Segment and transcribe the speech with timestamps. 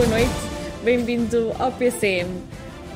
[0.00, 0.30] boa noite,
[0.82, 2.30] bem-vindo ao PCM.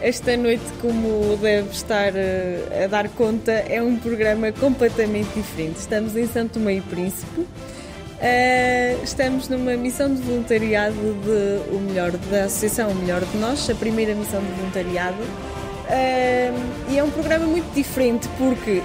[0.01, 5.81] Esta noite, como deve estar eh, a dar conta, é um programa completamente diferente.
[5.81, 12.45] Estamos em Santo Meio Príncipe, uh, estamos numa missão de voluntariado de o melhor da
[12.45, 15.23] Associação O Melhor de Nós, a primeira missão de voluntariado.
[15.23, 18.81] Uh, e é um programa muito diferente porque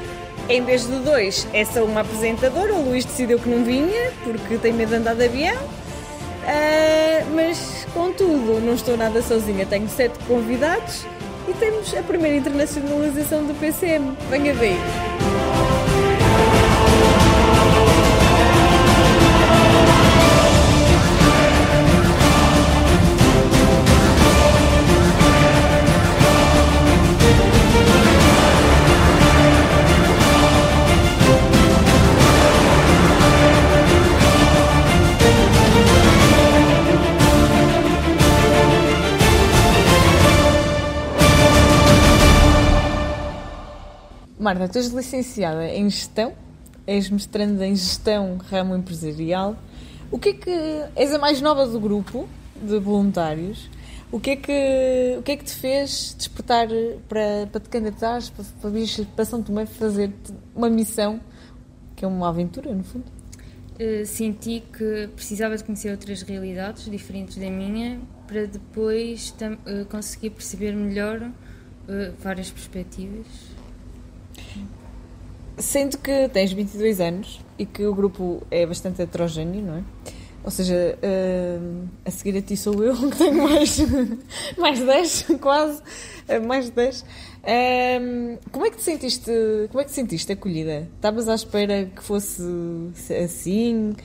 [0.49, 2.73] em vez de dois, é só uma apresentadora.
[2.73, 5.78] O Luís decidiu que não vinha porque tem medo de andar de avião.
[6.49, 9.67] Uh, mas, contudo, não estou nada sozinha.
[9.67, 11.05] Tenho sete convidados
[11.47, 14.17] e temos a primeira internacionalização do PCM.
[14.31, 14.77] Venha ver!
[44.39, 46.33] Marta, tu és licenciada em Gestão,
[46.87, 49.57] és mestranda em Gestão Ramo Empresarial.
[50.09, 50.51] O que é que...
[50.95, 53.69] És a mais nova do grupo de voluntários.
[54.09, 56.69] O que é que, o que, é que te fez despertar
[57.09, 60.09] para, para te candidatares, para, para vir para São Tomé fazer
[60.55, 61.19] uma missão,
[61.93, 63.03] que é uma aventura, no fundo?
[63.73, 70.29] Uh, senti que precisava de conhecer outras realidades diferentes da minha para depois uh, conseguir
[70.29, 73.58] perceber melhor uh, várias perspectivas
[75.57, 79.83] Sendo que tens 22 anos e que o grupo é bastante heterogéneo, não é?
[80.43, 83.77] Ou seja, uh, a seguir a ti sou eu, que tenho mais,
[84.57, 87.01] mais 10, quase, uh, mais de 10.
[87.01, 87.05] Uh,
[88.51, 89.31] como é que te sentiste,
[89.69, 90.87] como é que te sentiste acolhida?
[90.95, 92.41] Estavas à espera que fosse
[93.21, 93.95] assim,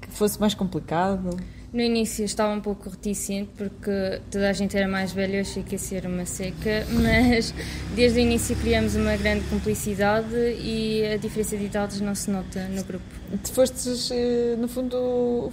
[0.00, 1.30] que fosse mais complicado?
[1.72, 5.62] No início estava um pouco reticente porque toda a gente era mais velha, eu achei
[5.62, 7.52] que ia ser uma seca, mas
[7.94, 12.66] desde o início criamos uma grande cumplicidade e a diferença de idades não se nota
[12.68, 13.04] no grupo.
[13.42, 15.50] Tu fostes, eh, no fundo,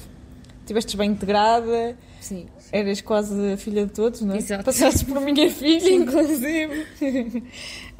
[0.61, 2.47] estiveste bem integrada, Sim.
[2.71, 4.37] eras quase a filha de todos, não é?
[4.37, 4.63] Exato.
[4.63, 6.87] Passaste por minha filha, inclusive.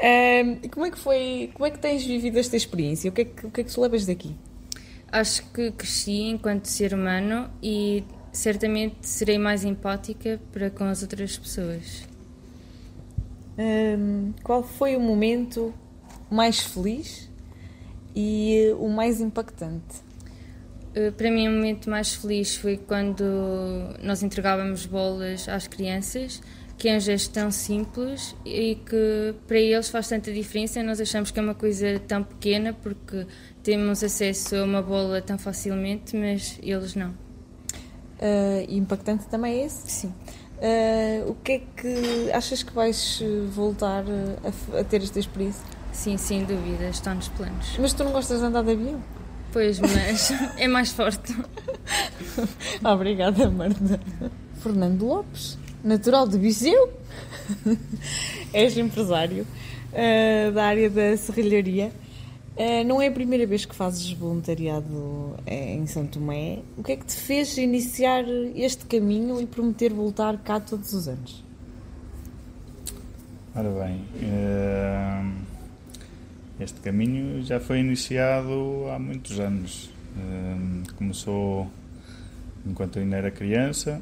[0.01, 3.09] um, como é que foi, como é que tens vivido esta experiência?
[3.09, 4.35] O que é que, o que, é que tu levas daqui?
[5.15, 8.03] Acho que cresci enquanto ser humano e
[8.33, 12.05] certamente serei mais empática para com as outras pessoas.
[14.43, 15.73] Qual foi o momento
[16.29, 17.29] mais feliz
[18.13, 20.03] e o mais impactante?
[20.95, 23.23] Uh, para mim, o momento mais feliz foi quando
[24.03, 26.41] nós entregávamos bolas às crianças,
[26.77, 30.83] que é um gesto tão simples e que para eles faz tanta diferença.
[30.83, 33.25] Nós achamos que é uma coisa tão pequena porque
[33.65, 37.09] temos acesso a uma bola tão facilmente, mas eles não.
[37.09, 39.91] Uh, impactante também é esse?
[39.91, 40.13] Sim.
[40.57, 45.65] Uh, o que é que achas que vais voltar a, a, ter esta experiência?
[45.91, 47.75] Sim, sem dúvida, está nos planos.
[47.79, 49.01] Mas tu não gostas de andar de avião?
[49.51, 51.35] Pois, mas é mais forte.
[52.83, 53.99] Obrigada, Marta.
[54.61, 56.93] Fernando Lopes, natural de Viseu,
[58.53, 59.47] és empresário
[59.91, 61.91] uh, da área da serrilharia.
[62.57, 66.59] Uh, não é a primeira vez que fazes voluntariado em São Tomé.
[66.77, 68.23] O que é que te fez iniciar
[68.55, 71.43] este caminho e prometer voltar cá todos os anos?
[73.53, 75.33] Ora bem, uh,
[76.57, 79.89] este caminho já foi iniciado há muitos anos.
[80.97, 81.69] Começou
[82.65, 84.01] enquanto eu ainda era criança,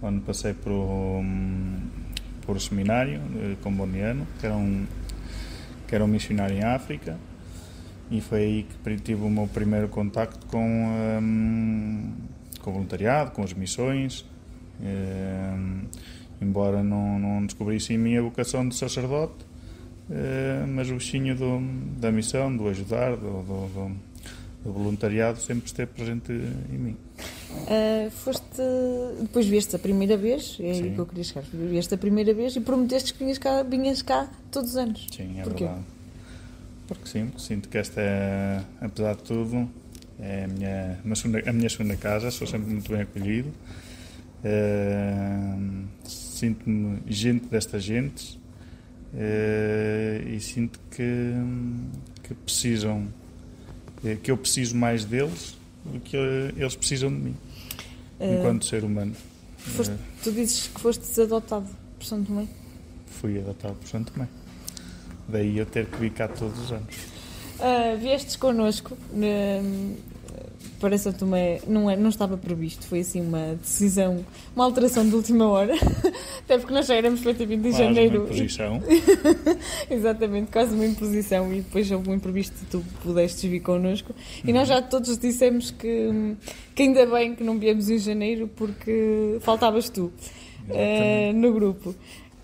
[0.00, 1.78] quando passei por, um,
[2.40, 3.20] por seminário
[3.62, 4.86] comboniano, que era um,
[5.86, 7.18] que era um missionário em África
[8.10, 12.12] e foi aí que tive o meu primeiro contacto com, um,
[12.60, 14.24] com o voluntariado, com as missões,
[14.80, 15.82] um,
[16.40, 19.44] embora não, não descobrisse em mim a vocação de sacerdote,
[20.10, 21.60] uh, mas o bichinho do,
[21.98, 23.96] da missão, do ajudar, do, do, do,
[24.64, 26.96] do, voluntariado sempre esteve presente em mim.
[27.50, 28.62] Uh, foste,
[29.20, 32.54] depois vieste a primeira vez, é aí que eu queria chegar, vieste a primeira vez
[32.54, 35.06] e prometeste que vinhas cá, vinhas cá todos os anos.
[35.10, 35.64] Sim, é Porquê?
[35.64, 35.95] verdade.
[36.86, 39.68] Porque sim, sinto que esta é, apesar de tudo,
[40.20, 43.52] é a minha, segunda, a minha segunda casa, sou sempre muito bem acolhido.
[44.44, 48.38] Uh, sinto-me gente desta gente
[49.14, 51.32] uh, e sinto que,
[52.22, 53.08] que precisam,
[54.22, 57.36] que eu preciso mais deles do que eles precisam de mim,
[58.20, 59.14] uh, enquanto ser humano.
[59.56, 61.66] Foste, tu dizes que foste adotado
[61.98, 62.46] por São Tomé?
[63.06, 64.28] Fui adotado por São Tomé.
[65.28, 66.94] Daí eu ter que vir cá todos os anos.
[67.58, 68.96] Uh, viestes connosco,
[70.80, 74.24] para São Tomé não, é, não estava previsto, foi assim uma decisão,
[74.54, 75.74] uma alteração de última hora,
[76.44, 78.20] até porque nós já éramos para ter vindo em Quase janeiro.
[78.20, 78.82] Uma imposição.
[79.90, 84.14] Exatamente, quase uma imposição e depois houve um imprevisto e tu pudeste vir connosco.
[84.44, 86.36] E nós já todos dissemos que,
[86.74, 90.12] que ainda bem que não viemos em janeiro porque faltavas tu
[90.68, 91.94] uh, no grupo.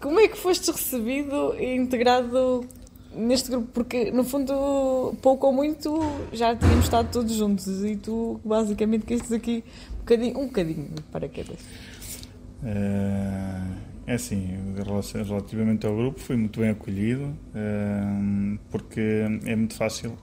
[0.02, 2.66] Como é que foste recebido e integrado
[3.14, 3.68] neste grupo?
[3.72, 5.96] Porque, no fundo, pouco ou muito
[6.32, 9.62] já tínhamos estado todos juntos e tu, basicamente, quistes aqui
[9.94, 11.52] um bocadinho, um bocadinho de.
[12.62, 14.58] Uh, é assim,
[15.24, 20.18] relativamente ao grupo, fui muito bem acolhido, uh, porque é muito fácil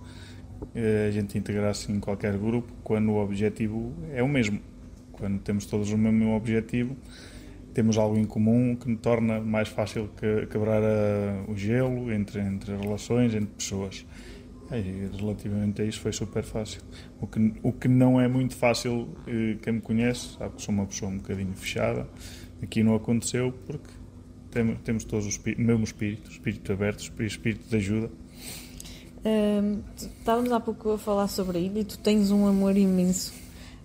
[1.07, 4.59] a gente integrar-se em qualquer grupo quando o objetivo é o mesmo.
[5.13, 6.97] Quando temos todos o mesmo objetivo,
[7.79, 12.41] temos algo em comum que nos torna mais fácil que, quebrar a, o gelo entre,
[12.41, 14.05] entre relações, entre pessoas.
[14.69, 16.81] E, relativamente a isso foi super fácil.
[17.21, 20.75] O que, o que não é muito fácil, eh, quem me conhece sabe que sou
[20.75, 22.05] uma pessoa um bocadinho fechada.
[22.61, 23.93] Aqui não aconteceu porque
[24.51, 28.11] tem, temos todos o, mesmo espírito, espírito aberto, espírito de ajuda.
[29.23, 33.33] Um, estávamos há pouco a falar sobre ilha e tu tens um amor imenso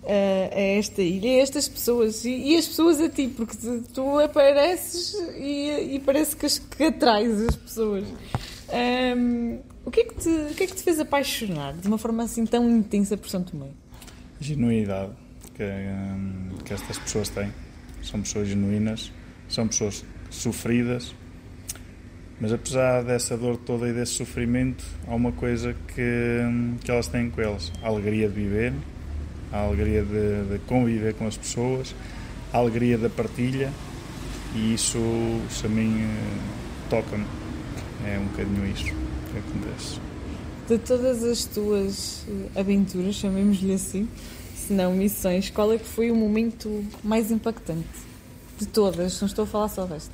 [0.07, 3.57] a, esta ilha, a estas pessoas e, e, as pessoas a ti, porque
[3.93, 6.47] tu apareces e, e parece que,
[6.77, 8.05] que atrais as pessoas.
[9.17, 11.97] Um, o, que é que te, o que é que te fez apaixonar de uma
[11.97, 13.67] forma assim tão intensa por São Tomé?
[14.39, 15.11] A genuinidade
[15.55, 15.63] que,
[16.63, 17.51] que estas pessoas têm.
[18.03, 19.11] São pessoas genuínas,
[19.49, 21.15] são pessoas sofridas,
[22.39, 26.41] mas apesar dessa dor toda e desse sofrimento, há uma coisa que,
[26.83, 28.73] que elas têm com eles: a alegria de viver,
[29.55, 31.95] a alegria de, de conviver com as pessoas,
[32.51, 33.71] a alegria da partilha
[34.53, 34.97] e isso,
[35.49, 36.39] isso a mim eh,
[36.89, 37.25] toca-me.
[38.05, 39.99] É um bocadinho isso que acontece.
[40.67, 44.07] De todas as tuas eh, aventuras, chamemos-lhe assim,
[44.55, 47.87] se não missões, qual é que foi o momento mais impactante?
[48.59, 50.13] De todas, não estou a falar só desta.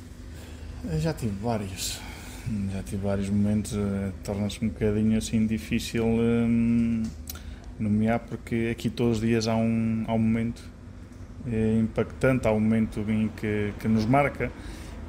[0.98, 1.98] Já tive vários.
[2.72, 3.72] Já tive vários momentos,
[4.24, 6.04] torna-se um bocadinho assim difícil.
[6.04, 7.04] Hum,
[7.82, 10.62] nomear porque aqui todos os dias há um, há um momento
[11.46, 14.50] é, impactante, há um momento em que, que nos marca.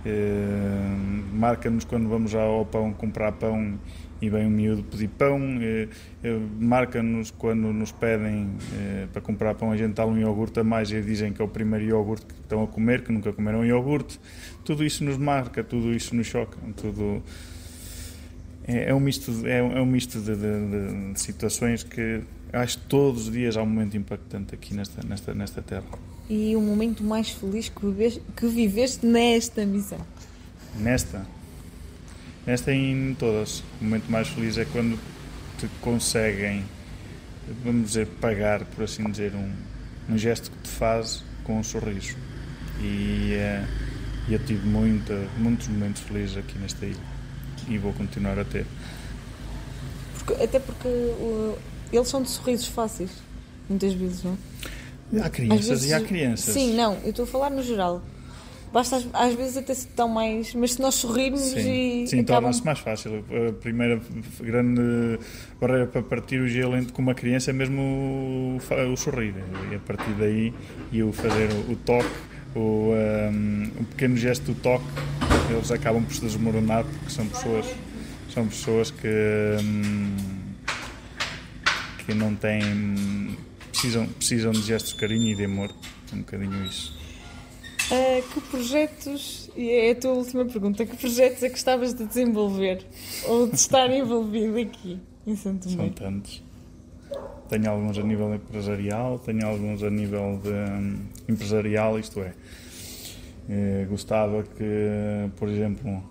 [0.06, 0.96] É,
[1.32, 3.80] marca-nos quando vamos ao pão comprar pão
[4.22, 5.88] e vem um miúdo pedir pão, é,
[6.60, 8.50] marca-nos quando nos pedem
[9.12, 11.48] para comprar pão, a gente dá um iogurte a mais e dizem que é o
[11.48, 14.20] primeiro iogurte que estão a comer, que nunca comeram iogurte.
[14.64, 17.22] Tudo isso nos marca, tudo isso nos choca, tudo
[18.66, 22.22] é, é um misto, é, é um misto de, de, de situações que
[22.54, 25.84] acho que todos os dias há um momento impactante aqui nesta, nesta, nesta terra.
[26.30, 30.00] E o momento mais feliz que viveste, que viveste nesta missão?
[30.80, 31.26] Nesta?
[32.46, 33.60] Nesta e em todas.
[33.82, 35.00] O momento mais feliz é quando
[35.58, 36.64] te conseguem,
[37.64, 39.52] vamos dizer, pagar, por assim dizer, um,
[40.14, 42.16] um gesto que te faz com um sorriso.
[42.80, 47.14] E uh, eu tive muita, muitos momentos felizes aqui nesta ilha
[47.68, 48.66] e vou continuar a ter.
[50.14, 51.58] Porque, até porque uh,
[51.96, 53.12] eles são de sorrisos fáceis,
[53.70, 55.22] muitas vezes, não é?
[55.22, 56.54] Há crianças vezes, e há crianças.
[56.54, 58.02] Sim, não, eu estou a falar no geral.
[58.74, 60.56] Basta às, às vezes até se tão mais.
[60.56, 62.08] Mas se nós sorrirmos sim, e.
[62.08, 62.42] Sim, acabam...
[62.42, 63.24] torna-se mais fácil.
[63.48, 64.02] A primeira
[64.40, 65.20] grande
[65.62, 68.58] barreira para partir o gelo entre com uma criança é mesmo o,
[68.92, 69.36] o sorrir.
[69.72, 70.52] E a partir daí,
[70.92, 72.10] e o fazer o, o toque,
[72.56, 72.94] o,
[73.32, 74.86] um, pequeno gesto do toque,
[75.52, 77.68] eles acabam por se desmoronar porque são pessoas,
[78.34, 79.08] são pessoas que.
[79.62, 80.33] Um,
[82.06, 83.38] que não têm.
[83.72, 85.72] precisam, precisam de gestos de carinho e de amor.
[86.12, 87.04] É um bocadinho isso.
[87.92, 92.06] Uh, que projetos, e é a tua última pergunta, que projetos é que gostavas de
[92.06, 92.86] desenvolver
[93.28, 95.76] ou de estar envolvido aqui em Santo Tomé?
[95.76, 96.42] São tantos.
[97.50, 102.34] Tenho alguns a nível empresarial, tenho alguns a nível de um, empresarial, isto é.
[103.50, 106.02] Uh, gostava que, por exemplo,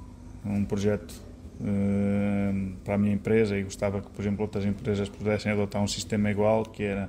[0.44, 1.14] um projeto
[1.62, 5.86] uh, para a minha empresa e gostava que, por exemplo, outras empresas pudessem adotar um
[5.86, 7.08] sistema igual, que era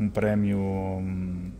[0.00, 1.50] um prémio um,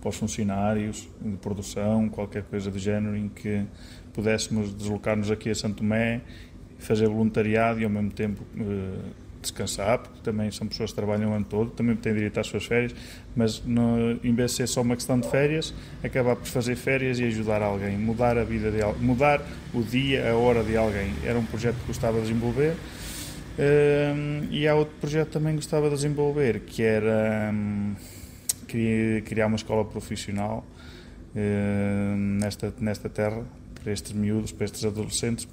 [0.00, 3.64] para os funcionários de produção, qualquer coisa do género, em que
[4.12, 6.22] pudéssemos deslocar-nos aqui a Santo Tomé,
[6.78, 11.34] fazer voluntariado e ao mesmo tempo uh, descansar, porque também são pessoas que trabalham o
[11.34, 12.94] ano todo, também têm direito às suas férias,
[13.36, 17.18] mas no, em vez de ser só uma questão de férias, acabar por fazer férias
[17.18, 19.42] e ajudar alguém, mudar a vida de mudar
[19.74, 21.12] o dia, a hora de alguém.
[21.24, 22.76] Era um projeto que gostava de desenvolver.
[23.58, 27.94] Um, e há outro projeto que também gostava de desenvolver, que era um,
[29.24, 30.64] criar uma escola profissional
[31.36, 33.44] um, nesta, nesta terra,
[33.82, 35.46] para estes miúdos, para estes adolescentes,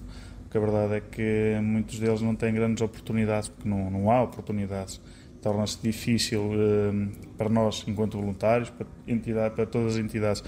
[0.50, 4.24] porque a verdade é que muitos deles não têm grandes oportunidades, porque não, não há
[4.24, 5.00] oportunidades.
[5.44, 10.44] torna-se difícil uh, para nós, enquanto voluntários, para, entidade, para todas as entidades,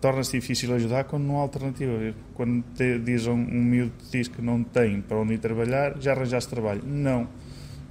[0.00, 2.12] torna-se difícil ajudar quando não há alternativa.
[2.34, 6.10] Quando te, diz um, um miúdo diz que não tem para onde ir trabalhar, já
[6.10, 6.82] arranjaste trabalho.
[6.84, 7.28] Não.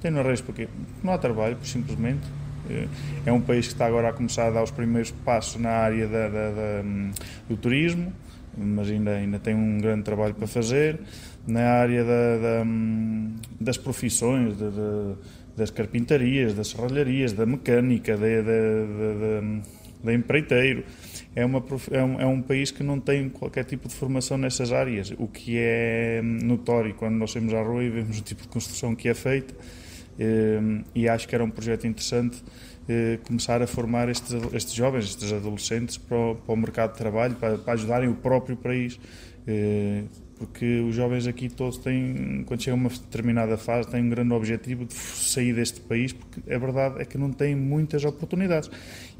[0.02, 0.68] Tem no arranjo porque
[1.02, 2.28] não há trabalho, simplesmente.
[3.26, 6.06] É um país que está agora a começar a dar os primeiros passos na área
[6.06, 6.84] da, da, da,
[7.48, 8.12] do turismo,
[8.58, 11.00] mas ainda, ainda tem um grande trabalho para fazer.
[11.48, 12.04] Na área
[13.60, 15.16] das profissões, de, de,
[15.56, 18.26] das carpintarias, das serralharias, da mecânica, da,
[20.04, 20.84] da empreiteiro.
[21.36, 24.72] É, uma, é, um, é um país que não tem qualquer tipo de formação nessas
[24.72, 28.48] áreas, o que é notório quando nós saímos à rua e vemos o tipo de
[28.48, 29.54] construção que é feita
[30.18, 32.42] Ehm, e acho que era um projeto interessante
[32.88, 36.98] eh, começar a formar estes, estes jovens, estes adolescentes para o, para o mercado de
[36.98, 39.00] trabalho, para, para, ajudarem o próprio país,
[39.46, 40.04] eh,
[40.38, 44.34] porque os jovens aqui todos têm, quando chegam a uma determinada fase, têm um grande
[44.34, 48.70] objetivo de sair deste país, porque a verdade é que não têm muitas oportunidades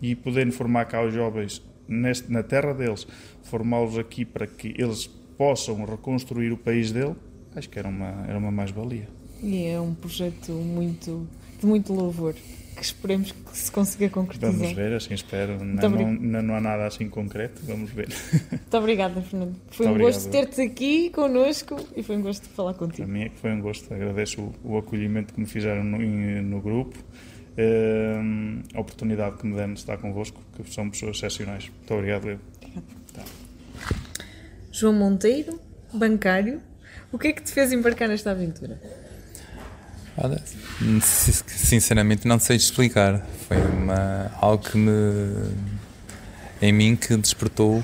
[0.02, 3.08] e poderem formar cá os jovens neste, na terra deles,
[3.44, 5.08] formá-los aqui para que eles
[5.38, 7.16] possam reconstruir o país dele,
[7.56, 9.08] acho que era uma, era uma mais-valia.
[9.42, 11.28] E é um projeto muito,
[11.60, 12.36] de muito louvor,
[12.76, 14.52] que esperemos que se consiga concretizar.
[14.52, 15.64] Vamos ver, assim espero.
[15.64, 18.10] Não, não, não, há nada assim concreto, vamos ver.
[18.52, 19.56] Muito obrigada, Fernando.
[19.72, 23.04] Foi muito um gosto ter-te aqui connosco e foi um gosto falar contigo.
[23.04, 25.98] Para mim é que foi um gosto, agradeço o, o acolhimento que me fizeram no,
[25.98, 26.98] no grupo.
[27.58, 31.70] Uh, a oportunidade que me deram de estar convosco, que são pessoas excepcionais.
[31.70, 32.40] Muito obrigado, Leo.
[33.14, 33.24] Tá.
[34.72, 35.58] João Monteiro,
[35.94, 36.62] bancário,
[37.12, 38.78] o que é que te fez embarcar nesta aventura?
[40.18, 40.42] Olha,
[41.48, 43.26] sinceramente não sei explicar.
[43.48, 44.92] Foi uma, algo que me
[46.62, 47.84] em mim que despertou uh,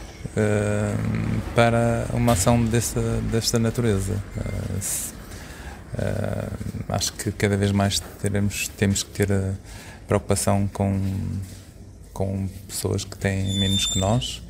[1.53, 4.13] para uma ação desta, desta natureza.
[4.38, 5.13] Uh,
[5.95, 9.29] uh, acho que cada vez mais teremos, temos que ter
[10.07, 11.01] preocupação com,
[12.13, 14.41] com pessoas que têm menos que nós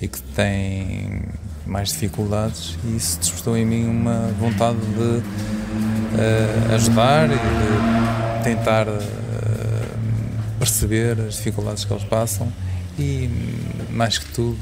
[0.00, 1.22] e que têm
[1.66, 5.22] mais dificuldades e isso despertou em mim uma vontade de
[6.16, 8.98] uh, ajudar e de tentar uh,
[10.58, 12.52] perceber as dificuldades que eles passam
[12.98, 13.28] e,
[13.90, 14.58] mais que tudo,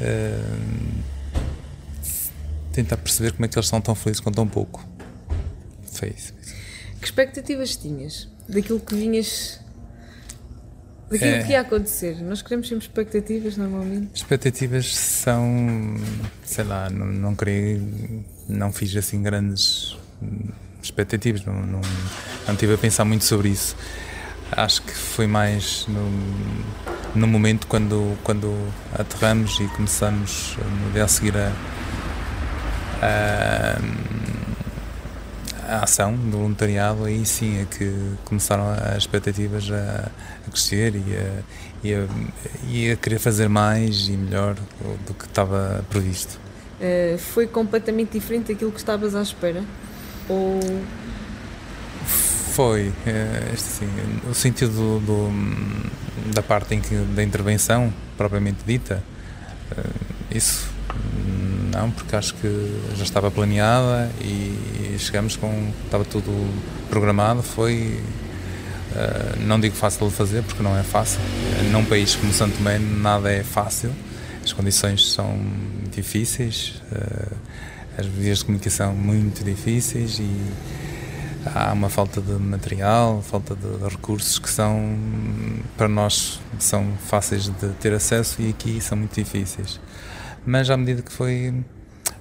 [0.00, 1.04] uh,
[2.72, 4.86] tentar perceber como é que eles são tão felizes com tão pouco.
[5.92, 6.34] Foi isso.
[7.00, 9.60] Que expectativas tinhas daquilo que vinhas
[11.10, 12.22] daquilo é, que ia acontecer.
[12.22, 14.10] Nós queremos sempre expectativas normalmente.
[14.14, 15.96] Expectativas são,
[16.44, 17.80] sei lá, não, não queria,
[18.48, 19.96] não fiz assim grandes
[20.82, 21.80] expectativas, não, não,
[22.46, 23.76] não tive a pensar muito sobre isso.
[24.52, 26.10] Acho que foi mais no,
[27.14, 28.54] no momento quando, quando
[28.92, 31.52] aterramos e começamos no dia a seguir a,
[33.02, 33.78] a,
[35.68, 37.92] a ação do voluntariado, aí sim é que
[38.24, 40.10] começaram as expectativas a,
[40.46, 41.42] a crescer e a,
[41.82, 42.06] e, a,
[42.68, 44.54] e a querer fazer mais e melhor
[45.06, 46.38] do que estava previsto.
[46.80, 49.64] Uh, foi completamente diferente daquilo que estavas à espera?
[50.28, 50.60] Ou...
[52.52, 53.88] Foi, é, assim,
[54.30, 55.30] o sentido do,
[56.32, 59.02] da parte em que, da intervenção propriamente dita,
[59.76, 60.73] eh, isso
[61.74, 65.70] não, porque acho que já estava planeada e chegamos com.
[65.84, 66.30] estava tudo
[66.88, 68.00] programado, foi.
[68.94, 71.20] Eh, não digo fácil de fazer, porque não é fácil.
[71.72, 73.90] Num país como Santo Tomé, nada é fácil,
[74.42, 75.36] as condições são
[75.90, 76.82] difíceis.
[76.92, 77.36] Uh,
[77.96, 80.28] as vias de comunicação muito difíceis e
[81.54, 84.98] há uma falta de material, falta de, recursos que são
[85.76, 89.78] para nós são fáceis de ter acesso e aqui são muito difíceis.
[90.46, 91.54] Mas à medida que foi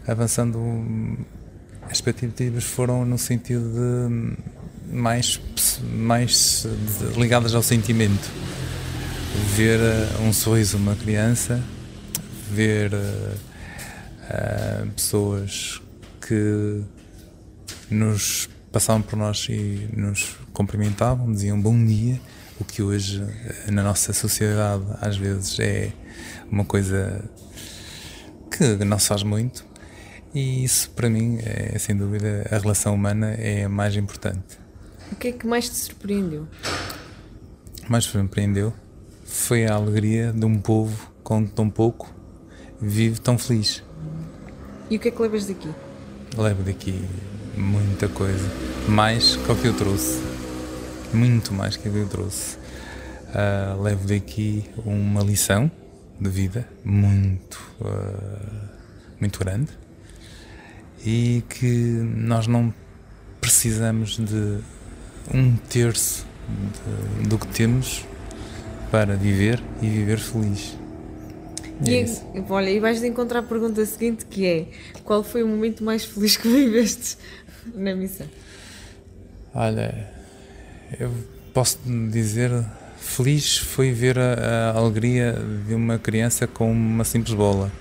[0.08, 0.60] avançando,
[1.84, 4.38] as expectativas foram no sentido de
[4.94, 5.42] mais
[5.92, 6.68] mais
[7.18, 8.30] ligadas ao sentimento.
[9.56, 9.80] Ver
[10.22, 11.62] um sorriso uma criança,
[12.52, 15.82] ver uh, pessoas
[16.26, 16.82] que
[17.90, 22.20] nos passavam por nós e nos cumprimentavam, diziam bom dia,
[22.60, 23.24] o que hoje
[23.72, 25.92] na nossa sociedade às vezes é
[26.50, 27.24] uma coisa
[28.58, 29.66] que não se faz muito
[30.34, 34.58] e isso para mim é sem dúvida a relação humana é a mais importante.
[35.12, 36.48] O que é que mais te surpreendeu?
[37.88, 38.74] Mais surpreendeu
[39.26, 42.14] foi a alegria de um povo com tão pouco
[42.82, 43.84] vive tão feliz.
[44.90, 45.70] E o que é que levas daqui?
[46.38, 47.02] Levo daqui
[47.56, 48.46] muita coisa.
[48.88, 50.22] Mais que o que eu trouxe.
[51.14, 52.58] Muito mais que o que eu trouxe.
[53.30, 55.72] Uh, levo daqui uma lição
[56.20, 58.70] de vida muito, uh,
[59.20, 59.72] muito grande
[61.06, 62.74] e que nós não
[63.42, 64.60] precisamos de
[65.34, 66.26] um terço
[67.22, 68.06] de, do que temos
[68.90, 70.78] para viver e viver feliz.
[71.86, 72.06] E, é
[72.50, 74.68] olha, e vais encontrar a pergunta seguinte que é
[75.04, 77.18] qual foi o momento mais feliz que viveste
[77.74, 78.28] na missão?
[79.54, 80.10] Olha,
[81.00, 81.12] eu
[81.54, 81.80] posso
[82.10, 82.52] dizer
[83.04, 85.36] feliz foi ver a, a alegria
[85.68, 87.72] de uma criança com uma simples bola.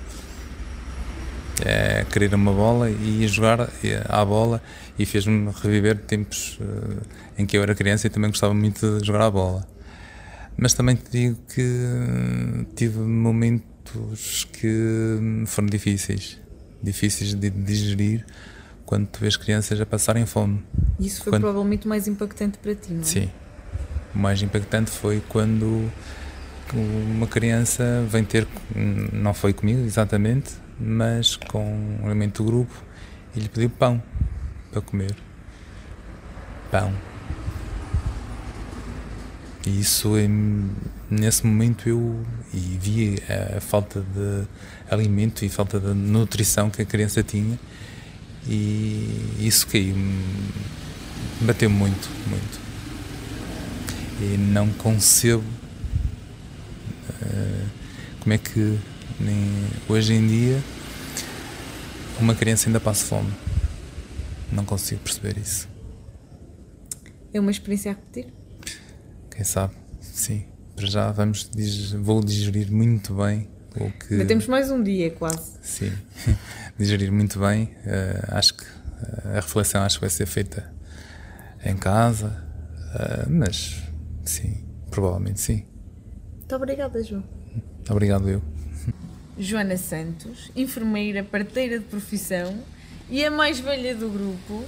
[1.65, 3.69] É, querer uma bola e jogar
[4.09, 4.61] à bola
[4.99, 7.01] e fez-me reviver tempos uh,
[7.39, 9.67] em que eu era criança e também gostava muito de jogar à bola.
[10.57, 16.39] Mas também te digo que tive momentos que foram difíceis,
[16.83, 18.27] difíceis de digerir
[18.85, 20.63] quando tu vês crianças a passarem fome.
[20.99, 21.43] Isso foi quando...
[21.43, 23.05] provavelmente mais impactante para ti, não é?
[23.05, 23.31] Sim.
[24.15, 25.91] O mais impactante foi quando
[26.75, 28.47] uma criança vem ter,
[29.13, 31.65] não foi comigo exatamente, mas com
[32.03, 32.75] um elemento do grupo
[33.35, 34.03] e lhe pediu pão
[34.71, 35.15] para comer.
[36.71, 36.93] Pão.
[39.67, 40.15] E isso,
[41.09, 43.23] nesse momento, eu vi
[43.57, 44.47] a falta de
[44.91, 47.59] alimento e falta de nutrição que a criança tinha
[48.47, 49.95] e isso caiu,
[51.43, 52.62] bateu muito, muito.
[54.23, 55.43] E não concebo
[57.11, 57.67] uh,
[58.21, 58.79] como é que
[59.19, 60.63] nem, hoje em dia
[62.21, 63.33] uma criança ainda passa fome.
[64.53, 65.69] Não consigo perceber isso.
[67.35, 68.33] É uma experiência a repetir?
[69.29, 70.45] Quem sabe, sim.
[70.77, 71.51] Para já vamos,
[72.01, 74.25] vou digerir muito bem o que.
[74.25, 75.59] Temos mais um dia quase.
[75.63, 75.91] Sim,
[76.79, 77.65] digerir muito bem.
[77.65, 78.65] Uh, acho que
[79.25, 80.73] a reflexão acho que vai ser feita
[81.65, 82.41] em casa,
[82.95, 83.83] uh, mas
[84.25, 85.65] sim, provavelmente sim.
[86.37, 87.25] Muito obrigada, João.
[87.89, 88.43] Obrigado eu.
[89.39, 92.63] Joana Santos, enfermeira, parteira de profissão
[93.11, 94.65] e a mais velha do grupo.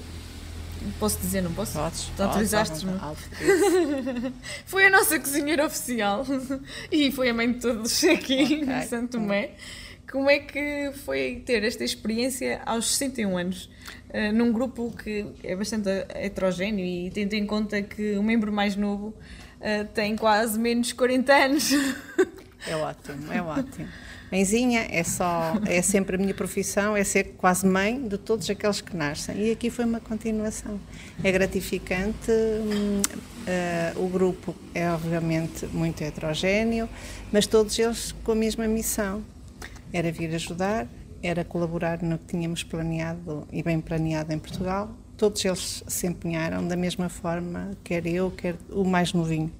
[0.99, 1.79] Posso dizer, não posso?
[1.79, 2.11] Podes.
[2.19, 2.93] Autorizaste-me?
[4.67, 6.25] foi a nossa cozinheira oficial
[6.91, 8.63] e foi a mãe de todos aqui okay.
[8.63, 9.53] em Santo Tomé.
[10.11, 13.71] Como é que foi ter esta experiência aos 61 anos,
[14.11, 18.77] uh, num grupo que é bastante heterogéneo e tendo em conta que o membro mais
[18.77, 19.15] novo
[19.65, 21.71] uh, tem quase menos 40 anos?
[22.67, 23.89] É ótimo, é ótimo.
[24.33, 28.81] Mãezinha é só, é sempre a minha profissão, é ser quase mãe de todos aqueles
[28.81, 29.37] que nascem.
[29.39, 30.81] E aqui foi uma continuação.
[31.23, 36.89] É gratificante, uh, o grupo é obviamente muito heterogéneo,
[37.31, 39.23] mas todos eles com a mesma missão.
[39.93, 40.89] Era vir ajudar,
[41.23, 44.91] era colaborar no que tínhamos planeado e bem planeado em Portugal.
[45.17, 49.53] Todos eles se empenharam da mesma forma, quer eu, quer o mais novinho.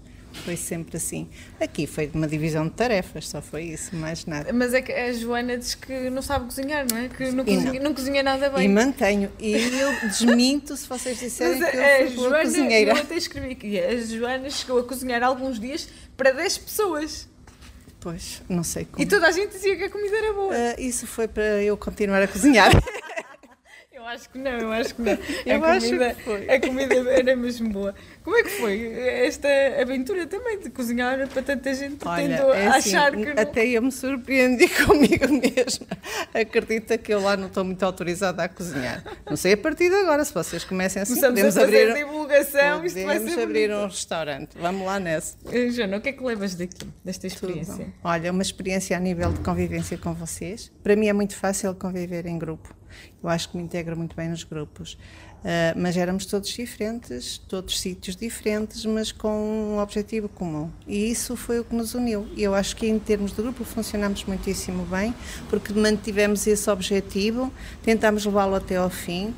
[0.43, 1.29] Foi sempre assim.
[1.61, 4.53] Aqui foi uma divisão de tarefas, só foi isso, mais nada.
[4.53, 7.09] Mas é que a Joana diz que não sabe cozinhar, não é?
[7.09, 7.83] Que não, cozinha, não.
[7.83, 8.65] não cozinha nada bem.
[8.65, 9.31] E mantenho.
[9.39, 12.91] E eu desminto se vocês disserem Mas que eu sou Joana, cozinheira.
[12.93, 13.79] Eu até escrevi aqui.
[13.79, 17.29] A Joana chegou a cozinhar alguns dias para 10 pessoas.
[18.01, 19.03] Pois, não sei como.
[19.03, 20.53] E toda a gente dizia que a comida era boa.
[20.53, 22.71] Uh, isso foi para eu continuar a cozinhar.
[24.05, 25.13] Eu acho que não, eu acho que não.
[25.47, 26.17] Eu a, comida,
[26.55, 27.95] a comida era mesmo boa.
[28.23, 28.93] Como é que foi
[29.25, 29.49] esta
[29.81, 33.41] aventura também de cozinhar para tanta gente Olha, tendo é assim, achar que.
[33.41, 35.87] Até eu me surpreendi comigo mesma.
[36.35, 39.03] Acredita que eu lá não estou muito autorizada a cozinhar.
[39.25, 42.05] Não sei a partir de agora, se vocês comecem assim, Começamos podemos a fazer abrir.
[42.05, 43.85] divulgação, podemos isto vai ser abrir bonito.
[43.85, 44.51] um restaurante.
[44.59, 45.35] Vamos lá nessa.
[45.51, 47.87] Eh, Jana, o que é que levas daqui, desta experiência?
[48.05, 50.71] Olha, uma experiência a nível de convivência com vocês.
[50.83, 52.74] Para mim é muito fácil conviver em grupo.
[53.23, 54.99] Eu acho que me integro muito bem nos grupos.
[55.45, 60.71] Uh, mas éramos todos diferentes, todos sítios diferentes, mas com um objetivo comum.
[60.87, 62.27] E isso foi o que nos uniu.
[62.35, 65.15] E eu acho que em termos de grupo funcionamos muitíssimo bem,
[65.51, 67.53] porque mantivemos esse objetivo,
[67.83, 69.35] tentámos levá-lo até ao fim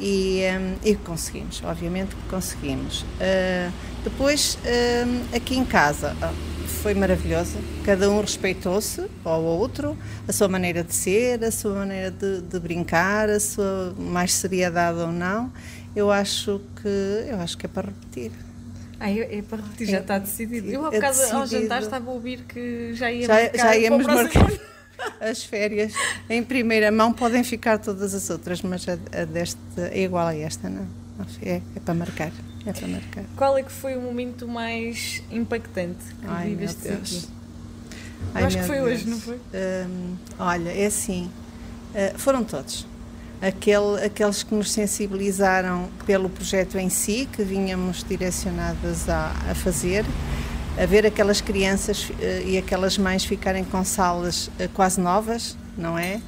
[0.00, 3.02] e, um, e conseguimos, obviamente que conseguimos.
[3.02, 6.16] Uh, depois, um, aqui em casa,
[6.82, 7.58] foi maravilhosa.
[7.84, 12.58] Cada um respeitou-se ao outro, a sua maneira de ser, a sua maneira de, de,
[12.58, 15.52] brincar, a sua mais seriedade ou não.
[15.94, 18.32] Eu acho que eu acho que é para repetir.
[18.98, 20.70] Ah, é, é para repetir, já é, está decidido.
[20.70, 23.58] Eu, ao, é caso, ao jantar, estava a ouvir que já ia já, marcar.
[23.58, 24.50] Já íamos marcar
[25.20, 25.92] as férias
[26.28, 27.12] em primeira mão.
[27.12, 30.86] Podem ficar todas as outras, mas a, a desta é igual a esta, não?
[31.42, 32.32] É, é para marcar.
[32.66, 33.24] É para marcar.
[33.36, 37.22] Qual é que foi o momento mais impactante que Ai, viveste aqui?
[38.34, 38.88] Ai, acho que foi Deus.
[38.88, 39.36] hoje, não foi?
[39.36, 41.30] Um, olha, é assim,
[41.94, 42.86] uh, foram todos.
[43.40, 50.04] Aquele, aqueles que nos sensibilizaram pelo projeto em si, que vínhamos direcionadas a, a fazer,
[50.80, 52.14] a ver aquelas crianças uh,
[52.46, 56.20] e aquelas mães ficarem com salas uh, quase novas, não é?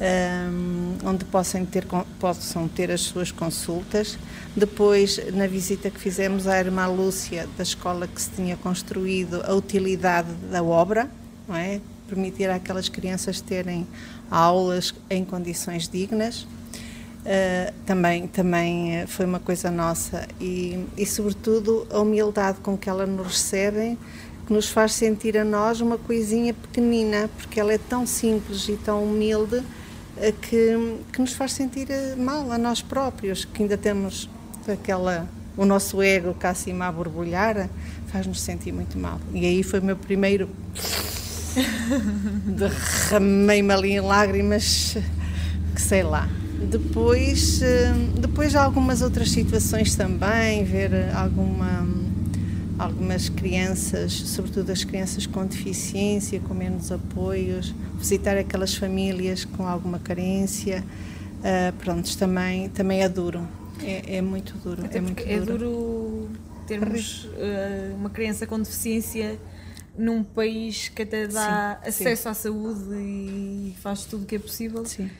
[0.00, 1.86] um, onde possam ter,
[2.18, 4.18] possam ter as suas consultas.
[4.56, 9.54] Depois, na visita que fizemos à irmã Lúcia, da escola que se tinha construído, a
[9.54, 11.08] utilidade da obra,
[11.46, 11.80] não é?
[12.08, 13.86] permitir àquelas crianças terem
[14.28, 16.46] aulas em condições dignas.
[17.20, 22.88] Uh, também, também eh, foi uma coisa nossa e, e, sobretudo, a humildade com que
[22.88, 23.98] ela nos recebe,
[24.46, 28.76] que nos faz sentir a nós uma coisinha pequenina, porque ela é tão simples e
[28.76, 29.62] tão humilde
[30.42, 34.28] que, que nos faz sentir eh, mal a nós próprios, que ainda temos
[34.68, 37.68] aquela o nosso ego cá acima a borbulhar,
[38.06, 39.20] faz-nos sentir muito mal.
[39.32, 40.48] E aí foi o meu primeiro
[42.46, 44.96] derramei-me ali em lágrimas,
[45.74, 46.28] que sei lá.
[46.68, 51.86] Depois, eh, depois algumas outras situações também, ver alguma
[52.80, 59.98] algumas crianças, sobretudo as crianças com deficiência, com menos apoios, visitar aquelas famílias com alguma
[59.98, 60.82] carência,
[61.40, 63.46] uh, pronto, também, também é duro.
[63.82, 64.84] É, é muito duro.
[64.84, 65.30] Até é muito duro.
[65.30, 66.28] É duro
[66.66, 69.38] termos uh, uma criança com deficiência
[69.98, 72.28] num país que até dá sim, acesso sim.
[72.30, 74.86] à saúde e faz tudo o que é possível.
[74.86, 75.10] Sim.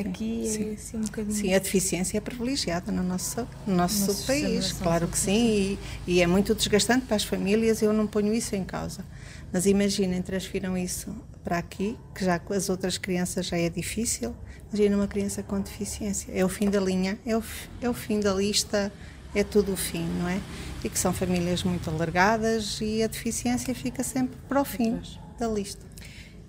[0.00, 0.70] Aqui é sim.
[0.70, 1.34] é assim um bocadinho.
[1.34, 6.12] Sim, a deficiência é privilegiada no nosso, no nosso, nosso país, claro que sim, e,
[6.12, 9.04] e, é muito desgastante para as famílias, eu não ponho isso em causa.
[9.52, 14.34] Mas imaginem, transfiram isso para aqui, que já com as outras crianças já é difícil.
[14.70, 17.42] Imagina uma criança com deficiência, é o fim da linha, é o,
[17.80, 18.92] é o fim da lista,
[19.34, 20.40] é tudo o fim, não é?
[20.84, 25.00] E que são famílias muito alargadas e a deficiência fica sempre para o fim
[25.38, 25.84] da lista.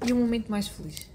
[0.06, 1.10] E o momento mais feliz?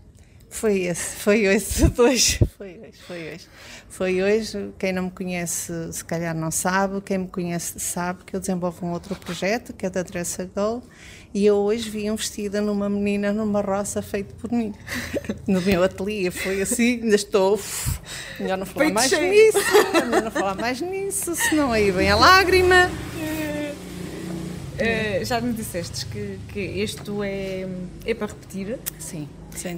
[0.54, 1.42] Foi esse, foi
[1.96, 2.38] dois.
[2.56, 3.48] Foi hoje, foi hoje.
[3.88, 4.70] Foi hoje.
[4.78, 7.00] Quem não me conhece, se calhar não sabe.
[7.00, 10.80] Quem me conhece sabe que eu desenvolvo um outro projeto, que é da Dressa Goal.
[11.34, 14.72] E eu hoje vi um vestida numa menina numa roça feito por mim.
[15.46, 16.30] No meu ateliê.
[16.30, 17.60] Foi assim, ainda estou.
[18.40, 19.30] Melhor não falar mais cheio.
[19.30, 19.58] nisso.
[19.92, 22.90] Melhor não falar mais nisso, senão aí vem a lágrima.
[24.74, 27.68] Uh, já me disseste que, que isto é,
[28.06, 28.78] é para repetir.
[28.98, 29.28] Sim.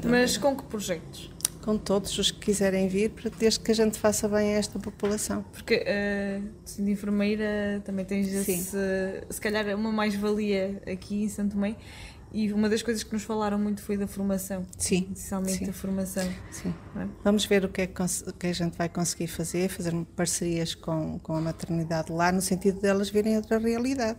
[0.09, 1.31] Mas com que projetos?
[1.63, 5.45] Com todos os que quiserem vir, desde que a gente faça bem a esta população.
[5.53, 8.71] Porque, uh, sendo enfermeira, também tens esse,
[9.29, 11.75] se calhar uma mais-valia aqui em Santo Tomé.
[12.33, 14.67] E uma das coisas que nos falaram muito foi da formação.
[14.77, 15.09] Sim.
[15.13, 15.67] Essencialmente sim.
[15.67, 16.29] da formação.
[16.51, 16.75] Sim.
[16.97, 17.07] É?
[17.25, 21.35] Vamos ver o que é que a gente vai conseguir fazer, fazer parcerias com, com
[21.35, 24.19] a maternidade lá, no sentido delas verem outra realidade.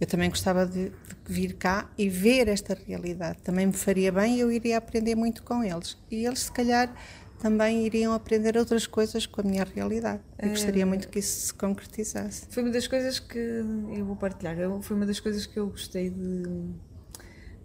[0.00, 0.94] Eu também gostava de, de,
[1.26, 3.38] vir cá e ver esta realidade.
[3.42, 5.96] Também me faria bem e eu iria aprender muito com eles.
[6.10, 6.92] E eles, se calhar,
[7.38, 10.20] também iriam aprender outras coisas com a minha realidade.
[10.38, 12.46] Eu gostaria eh, muito que isso se concretizasse.
[12.50, 14.56] Foi uma das coisas que eu vou partilhar.
[14.82, 16.42] Foi uma das coisas que eu gostei de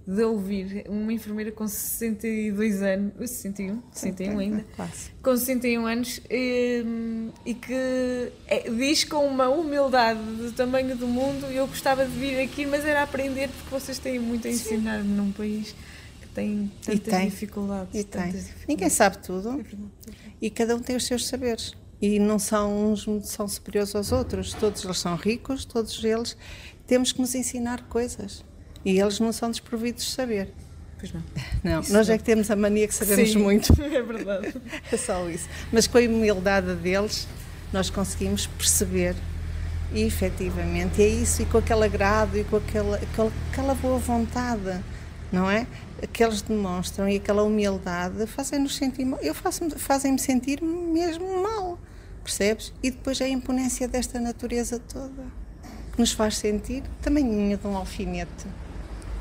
[0.09, 5.11] de ouvir uma enfermeira com 62 anos, 61, 61 ainda, quase.
[5.21, 11.07] com 61 anos, e, ehm, e que é, diz com uma humildade do tamanho do
[11.07, 15.09] mundo, eu gostava de vir aqui, mas era aprender porque vocês têm muito a ensinar-me
[15.09, 15.75] num país
[16.19, 17.29] que tem tantas tem.
[17.29, 18.01] dificuldades.
[18.01, 18.31] E tem.
[18.31, 18.67] Dificuldades.
[18.67, 20.09] Ninguém sabe tudo é
[20.41, 21.73] e cada um tem os seus saberes.
[22.01, 26.35] E não são uns são superiores aos outros, todos eles são ricos, todos eles
[26.87, 28.43] temos que nos ensinar coisas.
[28.83, 30.53] E eles não são desprovidos de saber.
[30.97, 31.23] Pois não.
[31.63, 33.73] Não, isso nós é que temos a mania que sabemos Sim, muito.
[33.81, 34.53] É verdade.
[34.91, 35.47] é só isso.
[35.71, 37.27] Mas com a humildade deles,
[37.71, 39.15] nós conseguimos perceber
[39.93, 44.79] e efetivamente é isso, e com aquele agrado e com aquela, aquela, aquela boa vontade,
[45.31, 45.65] não é?
[46.13, 49.19] Que eles demonstram e aquela humildade fazem-nos sentir mal.
[49.21, 51.79] Eu faço, fazem-me sentir mesmo mal,
[52.23, 52.71] percebes?
[52.83, 55.23] E depois a imponência desta natureza toda
[55.91, 58.45] que nos faz sentir tamanhinho de um alfinete.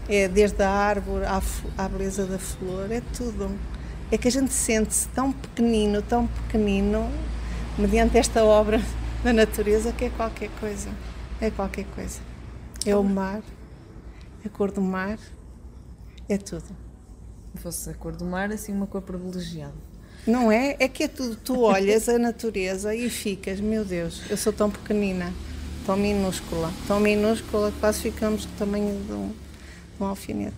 [0.08, 1.42] É desde a árvore à,
[1.76, 3.50] à beleza da flor, é tudo.
[4.10, 7.10] É que a gente sente-se tão pequenino, tão pequenino,
[7.76, 8.80] mediante esta obra
[9.22, 10.88] da natureza, que é qualquer coisa.
[11.40, 12.20] É qualquer coisa.
[12.86, 13.42] É o mar,
[14.44, 15.18] a cor do mar,
[16.26, 16.64] é tudo.
[17.54, 19.74] Se fosse a cor do mar, assim, uma cor privilegiada.
[20.26, 20.76] Não é?
[20.78, 21.36] É que é tudo.
[21.36, 25.34] Tu olhas a natureza e ficas, meu Deus, eu sou tão pequenina,
[25.84, 29.32] tão minúscula, tão minúscula que quase ficamos do tamanho de um
[30.00, 30.56] um alfinete.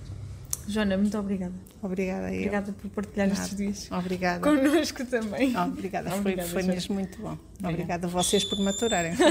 [0.68, 1.54] Joana, muito obrigada.
[1.82, 2.38] Obrigada a eu.
[2.38, 3.40] Obrigada por partilhar Nada.
[3.40, 3.88] estes dias.
[3.90, 4.40] Obrigada.
[4.40, 5.56] Connosco também.
[5.56, 7.36] Obrigada, obrigada foi, foi mesmo muito bom.
[7.62, 9.12] Obrigada a vocês por maturarem.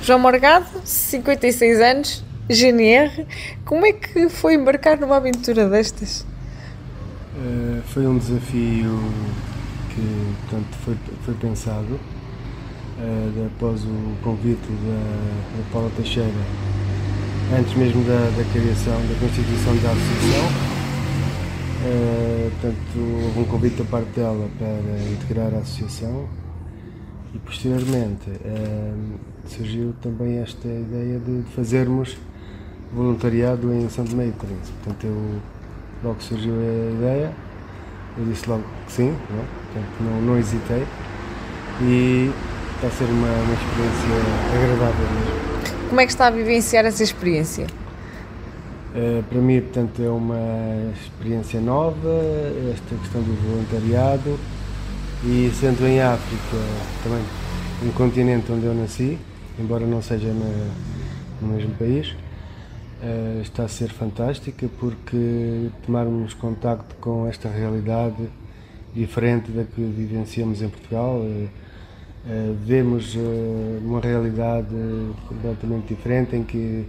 [0.00, 3.26] João Morgado, 56 anos, GNR.
[3.64, 6.26] Como é que foi embarcar numa aventura destas?
[7.34, 9.00] Uh, foi um desafio
[9.94, 16.28] que portanto, foi, foi pensado uh, após o convite da, da Paula Teixeira
[17.52, 20.74] antes mesmo da, da criação, da constituição da associação.
[21.84, 26.26] Uh, portanto, houve um convite da parte dela para integrar a associação
[27.34, 32.16] e posteriormente uh, surgiu também esta ideia de fazermos
[32.94, 34.72] voluntariado em São Tomé e Príncipe.
[34.82, 35.40] Portanto, eu,
[36.02, 37.32] logo surgiu a ideia,
[38.16, 39.44] eu disse logo que sim, não, é?
[39.72, 40.86] Portanto, não, não hesitei
[41.82, 42.30] e
[42.76, 44.08] está a ser uma, uma experiência
[44.54, 45.53] agradável mesmo.
[45.88, 47.66] Como é que está a vivenciar essa experiência?
[48.94, 52.10] Uh, para mim, portanto, é uma experiência nova,
[52.72, 54.38] esta questão do voluntariado
[55.24, 56.56] e sendo em África,
[57.02, 57.22] também
[57.82, 59.18] um continente onde eu nasci,
[59.58, 60.68] embora não seja na,
[61.40, 62.14] no mesmo país,
[63.02, 68.28] uh, está a ser fantástica porque tomarmos contacto com esta realidade
[68.94, 71.48] diferente da que vivenciamos em Portugal, uh,
[72.26, 73.16] uh, vemos
[73.82, 74.74] uma realidade
[75.28, 76.86] completamente diferente em que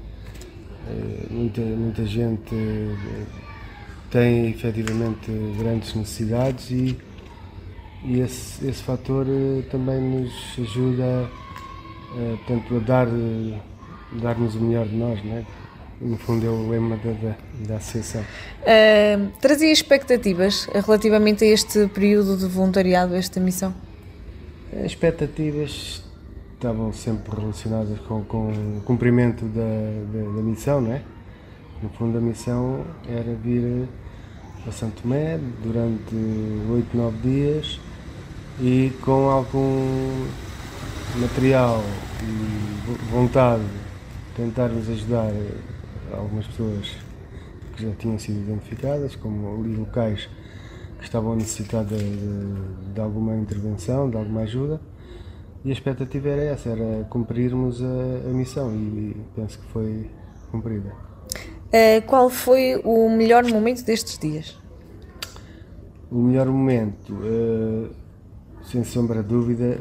[1.32, 2.56] muita, muita gente
[4.12, 6.98] tem efetivamente grandes necessidades e,
[8.04, 9.26] e esse, esse fator
[9.72, 11.28] também nos ajuda
[12.48, 13.08] tanto a dar
[14.22, 15.46] dar-nos o melhor de nós, não é?
[16.00, 17.36] no fundo é o lema da, da,
[17.68, 18.24] da associação.
[19.40, 23.74] Trazia expectativas relativamente a este período de voluntariado, a esta missão?
[24.78, 26.04] As expectativas
[26.54, 29.62] estavam sempre relacionadas com, com o cumprimento da,
[30.12, 31.02] da, da missão, não é?
[31.82, 33.88] No fundo a missão era vir
[34.68, 37.80] a Santo Tomé durante 8, 9 dias
[38.60, 40.28] e com algum
[41.22, 41.82] material
[42.22, 43.64] e vontade
[44.36, 45.32] tentarmos ajudar
[46.12, 46.98] algumas pessoas
[47.78, 50.28] que já tinham sido identificadas como locais
[51.06, 51.98] estavam a necessitar de,
[52.94, 54.80] de, alguma intervenção, de alguma ajuda.
[55.64, 60.10] E a expectativa era essa, era cumprirmos a, a missão e penso que foi
[60.52, 60.94] cumprida.
[61.68, 64.58] Uh, qual foi o melhor momento destes dias?
[66.12, 67.90] O melhor momento, uh,
[68.64, 69.80] sem sombra de dúvida,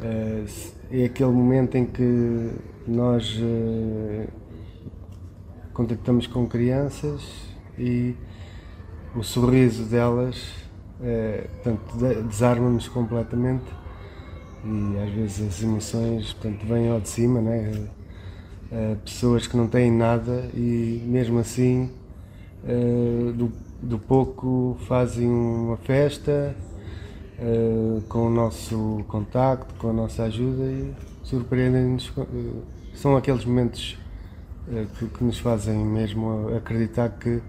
[0.00, 2.50] uh, é aquele momento em que
[2.86, 3.40] nós
[5.72, 7.22] contactamos com crianças
[7.78, 8.14] e
[9.14, 10.62] o sorriso delas
[11.02, 13.64] é, portanto, desarma-nos completamente
[14.64, 17.88] e às vezes as emoções portanto, vêm ao de cima, né?
[18.70, 21.90] É, pessoas que não têm nada e mesmo assim
[22.64, 26.54] é, do, do pouco fazem uma festa
[28.08, 30.94] com o nosso contacto, com a nossa ajuda e
[31.24, 32.12] surpreendem-nos.
[32.94, 33.98] São aqueles momentos
[34.96, 37.42] que, que, nos fazem mesmo acreditar que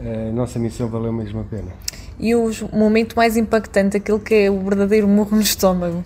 [0.00, 1.72] a nossa missão valeu mesmo a pena.
[2.18, 6.02] E o momento mais impactante, aquele que é o verdadeiro morro no estômago?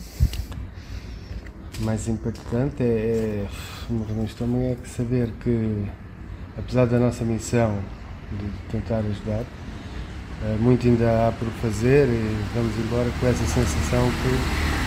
[1.80, 3.46] Mais impactante é, é
[3.90, 5.86] o morro no estômago é que saber que,
[6.56, 7.78] apesar da nossa missão
[8.30, 9.44] de tentar ajudar,
[10.44, 14.82] eh, muito ainda há por fazer e vamos embora com essa sensação que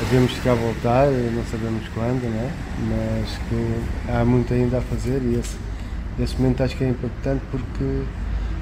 [0.00, 2.50] Devemos ficar a voltar, não sabemos quando, né?
[2.90, 5.56] mas que há muito ainda a fazer e esse,
[6.18, 8.02] esse momento acho que é importante porque,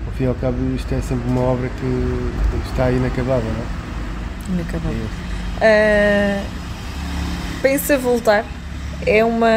[0.07, 3.43] ao fim e ao cabo, isto é sempre uma obra que está inacabada.
[3.43, 4.61] Não é?
[4.61, 4.95] Inacabada.
[5.61, 6.63] É uh,
[7.63, 8.45] pensa voltar?
[9.07, 9.49] É uma,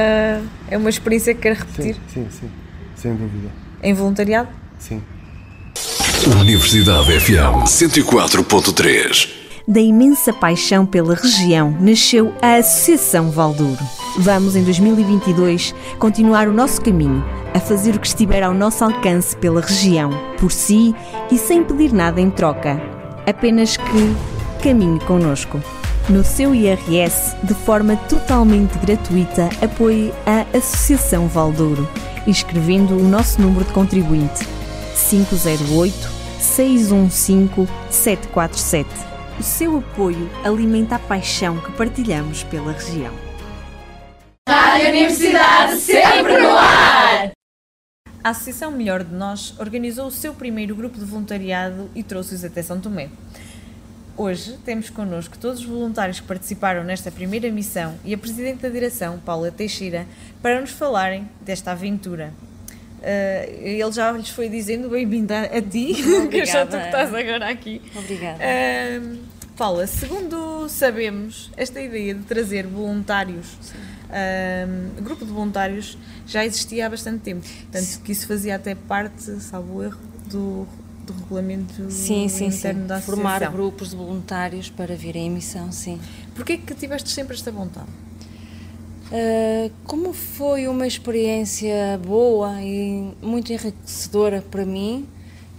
[0.69, 1.95] é uma experiência que quer repetir?
[2.07, 2.49] Sim, sim, sim,
[2.95, 3.49] sem dúvida.
[3.83, 4.49] Em voluntariado?
[4.79, 5.01] Sim.
[6.39, 13.83] Universidade FM 104.3 da imensa paixão pela região nasceu a Associação Valdouro.
[14.19, 17.25] Vamos, em 2022, continuar o nosso caminho,
[17.55, 20.93] a fazer o que estiver ao nosso alcance pela região, por si
[21.31, 22.79] e sem pedir nada em troca.
[23.25, 24.15] Apenas que
[24.61, 25.59] caminhe conosco.
[26.09, 31.89] No seu IRS, de forma totalmente gratuita, apoie a Associação Valdouro,
[32.27, 34.45] escrevendo o nosso número de contribuinte
[35.09, 43.13] 508 615 747 o seu apoio alimenta a paixão que partilhamos pela região.
[44.47, 47.34] Rádio Universidade sempre no ar!
[48.25, 52.63] A Associação Melhor de Nós organizou o seu primeiro grupo de voluntariado e trouxe-os até
[52.63, 53.07] São Tomé.
[54.17, 58.69] Hoje temos connosco todos os voluntários que participaram nesta primeira missão e a Presidente da
[58.69, 60.07] Direção, Paula Teixeira,
[60.41, 62.33] para nos falarem desta aventura.
[62.97, 65.93] Uh, ele já lhes foi dizendo bem-vinda a ti,
[66.31, 67.79] que eu já tu que estás agora aqui.
[67.95, 68.39] Obrigada.
[68.39, 69.17] Uh,
[69.55, 73.55] Paula, segundo sabemos, esta ideia de trazer voluntários,
[74.15, 77.45] uh, grupo de voluntários, já existia há bastante tempo.
[77.71, 80.65] Tanto que isso fazia até parte, salvo erro, do,
[81.05, 82.87] do regulamento sim, sim, interno sim.
[82.87, 83.23] da associação.
[83.23, 85.99] Formar grupos de voluntários para vir em missão, sim.
[86.33, 87.89] Porquê que tiveste sempre esta vontade?
[89.07, 95.07] Uh, como foi uma experiência boa e muito enriquecedora para mim,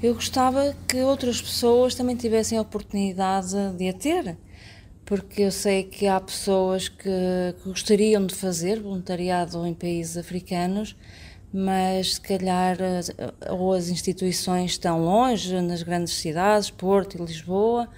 [0.02, 4.36] eu gostava que outras pessoas também tivessem a oportunidade de a ter,
[5.06, 7.08] porque eu sei que há pessoas que,
[7.62, 10.96] que gostariam de fazer voluntariado em países africanos,
[11.52, 12.76] mas se calhar
[13.48, 17.88] ou as instituições estão longe, nas grandes cidades, Porto e Lisboa,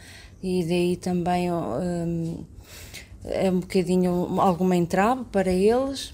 [0.42, 2.44] e daí também um,
[3.24, 6.10] é um bocadinho alguma entrave para eles.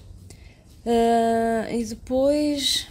[0.85, 2.87] Uh, e depois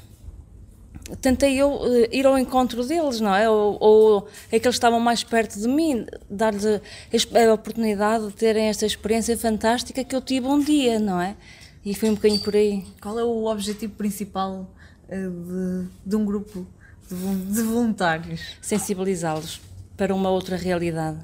[1.20, 3.48] tentei eu uh, ir ao encontro deles, não é?
[3.48, 8.68] Ou, ou é que eles estavam mais perto de mim, dar-lhes a, oportunidade de terem
[8.68, 11.36] esta experiência fantástica que eu tive um dia, não é?
[11.84, 12.84] E foi um bocadinho por aí.
[13.00, 14.70] Qual é o objetivo principal
[15.08, 16.66] uh, de, de, um grupo
[17.06, 18.56] de, voluntários?
[18.62, 19.60] Sensibilizá-los
[19.96, 21.18] para uma outra realidade.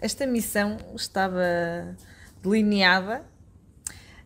[0.00, 1.96] Esta missão estava
[2.42, 3.24] delineada,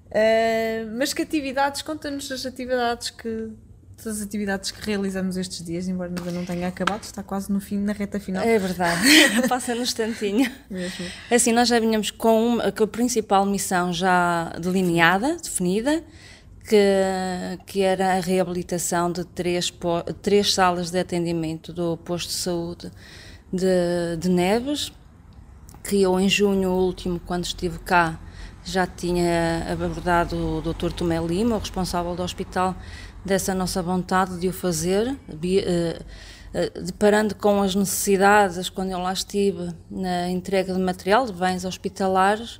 [0.06, 3.52] uh, mas que atividades, conta-nos as atividades que
[4.06, 7.78] as atividades que realizamos estes dias, embora ainda não tenha acabado, está quase no fim,
[7.78, 8.42] na reta final.
[8.42, 9.02] É verdade,
[9.48, 10.50] passa no instantinho.
[10.70, 11.06] Mesmo.
[11.30, 16.02] Assim, nós já vinhamos com, uma, com a principal missão já delineada, definida,
[16.68, 19.72] que, que era a reabilitação de três,
[20.20, 22.90] três salas de atendimento do posto de saúde
[23.52, 24.92] de, de Neves,
[25.82, 28.20] que eu em junho último, quando estive cá,
[28.64, 30.92] já tinha abordado o Dr.
[30.92, 32.77] Tomé Lima, o responsável do hospital,
[33.25, 36.03] dessa nossa vontade de o fazer, eh,
[36.55, 41.64] eh, deparando com as necessidades quando eu lá estive na entrega de material, de bens
[41.64, 42.59] hospitalares,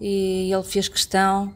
[0.00, 1.52] e ele fez questão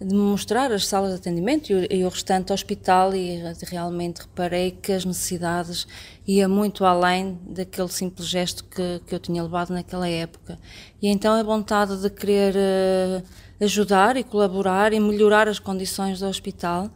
[0.00, 5.04] de mostrar as salas de atendimento e o restante hospital e realmente reparei que as
[5.04, 5.86] necessidades
[6.26, 10.58] ia muito além daquele simples gesto que, que eu tinha levado naquela época.
[11.00, 16.26] E então a vontade de querer uh, ajudar e colaborar e melhorar as condições do
[16.26, 16.90] hospital,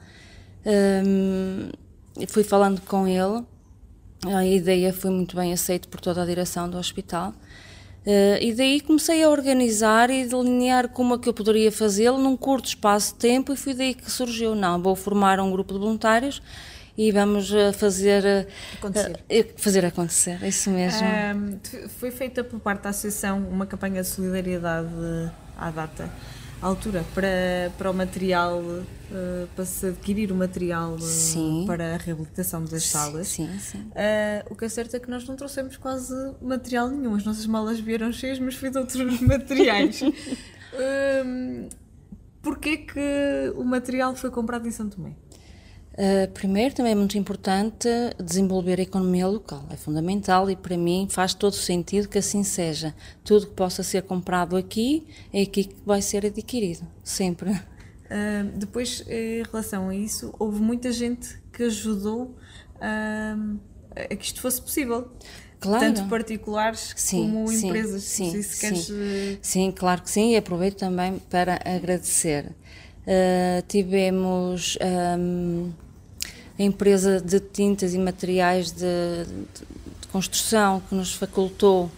[1.06, 1.70] um,
[2.26, 3.44] fui falando com ele,
[4.26, 7.32] a ideia foi muito bem aceita por toda a direção do hospital.
[8.04, 12.36] Uh, e daí comecei a organizar e delinear como é que eu poderia fazê-lo num
[12.36, 15.78] curto espaço de tempo e foi daí que surgiu, não, vou formar um grupo de
[15.78, 16.42] voluntários
[17.00, 18.46] e vamos uh, fazer uh,
[18.78, 19.54] acontecer.
[19.56, 21.06] fazer acontecer, isso mesmo.
[21.06, 21.58] Um,
[21.88, 24.88] foi feita por parte da Associação uma campanha de solidariedade
[25.56, 26.10] à data
[26.60, 28.62] à altura para, para o material,
[29.56, 33.28] para se adquirir o material uh, para a reabilitação das salas.
[33.28, 33.78] Sim, sim.
[33.78, 37.14] Uh, o que é certo é que nós não trouxemos quase material nenhum.
[37.14, 40.02] As nossas malas vieram cheias, mas foi de outros materiais.
[40.04, 41.70] uh,
[42.42, 45.14] Porquê que o material foi comprado em Santo Tomé?
[45.92, 47.88] Uh, primeiro, também é muito importante
[48.22, 52.94] desenvolver a economia local, é fundamental e para mim faz todo sentido que assim seja.
[53.24, 57.50] Tudo que possa ser comprado aqui é aqui que vai ser adquirido, sempre.
[57.50, 62.37] Uh, depois, em relação a isso, houve muita gente que ajudou
[62.76, 63.59] uh,
[63.94, 65.11] a que isto fosse possível.
[65.59, 65.92] Claro.
[65.92, 68.03] Tanto particulares sim, como sim, empresas.
[68.05, 68.87] Sim, se queres...
[68.87, 69.38] sim.
[69.42, 72.55] sim, claro que sim, e aproveito também para agradecer.
[73.06, 74.78] Uh, tivemos
[75.18, 75.72] um,
[76.58, 78.84] a empresa de tintas e materiais de,
[79.26, 79.64] de,
[80.00, 81.90] de construção que nos facultou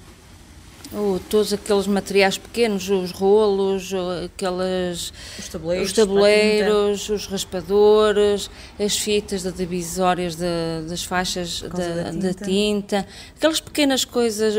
[0.94, 3.92] oh, todos aqueles materiais pequenos, os rolos,
[4.24, 10.44] aquelas, os tabuleiros, os, tabuleiros, os raspadores, as fitas de divisórias de,
[10.88, 12.44] das faixas da, tinta.
[12.44, 14.54] tinta, aquelas pequenas coisas,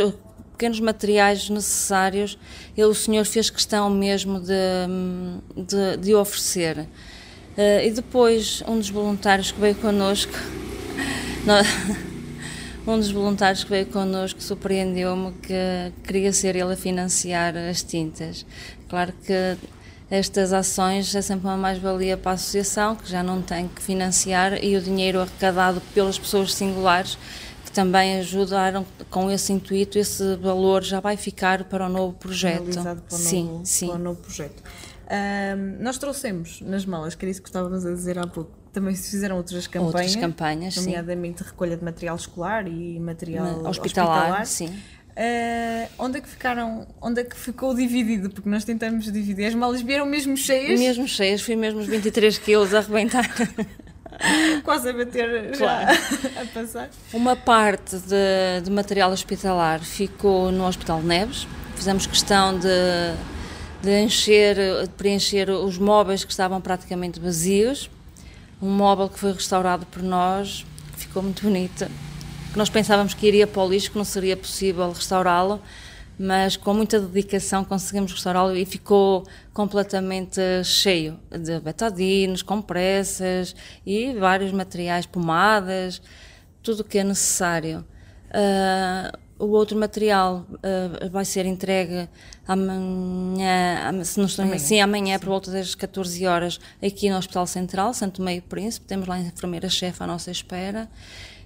[0.53, 2.37] pequenos materiais necessários,
[2.77, 4.53] ele, o senhor fez questão mesmo de,
[5.55, 6.79] de, de oferecer.
[6.79, 10.33] Uh, e depois, um dos voluntários que veio connosco,
[12.87, 18.45] um dos voluntários que veio connosco surpreendeu-me que queria ser ele a financiar as tintas.
[18.87, 19.57] Claro que
[20.09, 24.63] estas ações é sempre uma mais-valia para a associação, que já não tem que financiar,
[24.63, 27.17] e o dinheiro arrecadado pelas pessoas singulares
[27.73, 32.81] também ajudaram com esse intuito, esse valor já vai ficar para o novo projeto.
[32.81, 33.87] Para o sim, novo, sim.
[33.87, 34.63] Para o novo projeto.
[35.03, 38.95] Um, nós trouxemos nas malas, que era isso que estávamos a dizer há pouco, também
[38.95, 41.49] se fizeram outras campanhas, outras campanhas nomeadamente sim.
[41.49, 44.45] recolha de material escolar e material hospitalar, hospitalar.
[44.45, 44.67] sim.
[45.13, 48.31] Uh, onde é que ficaram, onde é que ficou dividido?
[48.31, 49.45] Porque nós tentamos dividir.
[49.45, 50.79] As malas vieram mesmo cheias?
[50.79, 53.29] Mesmo cheias, fui mesmo os 23 quilos a arrebentar.
[54.63, 55.93] Quase a bater claro.
[55.93, 56.89] já a passar.
[57.13, 61.47] Uma parte de, de, material hospitalar ficou no Hospital Neves.
[61.75, 62.67] Fizemos questão de,
[63.81, 67.89] de encher, de preencher os móveis que estavam praticamente vazios.
[68.61, 71.87] Um móvel que foi restaurado por nós, ficou muito bonito.
[72.55, 75.61] Nós pensávamos que iria para o lixo, que não seria possível restaurá-lo
[76.17, 83.55] mas com muita dedicação conseguimos restaurá-lo e ficou completamente cheio de betadinos, compressas
[83.85, 86.01] e vários materiais, pomadas.
[86.61, 87.85] tudo o que é necessário.
[88.29, 92.07] Uh, o outro material uh, vai ser entregue
[92.47, 94.59] amanhã, se não estou amanhã.
[94.59, 95.19] Sim, amanhã sim.
[95.19, 98.85] por volta das 14 horas aqui no Hospital Central, Santo Meio Príncipe.
[98.85, 100.89] Temos lá a enfermeira-chefe à nossa espera.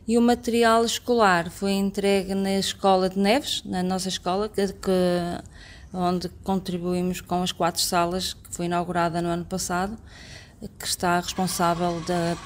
[0.08, 4.62] E o material escolar foi entregue na Escola de Neves, na nossa escola, que,
[5.93, 9.97] onde contribuímos com as quatro salas que foi inaugurada no ano passado,
[10.80, 12.38] que está responsável da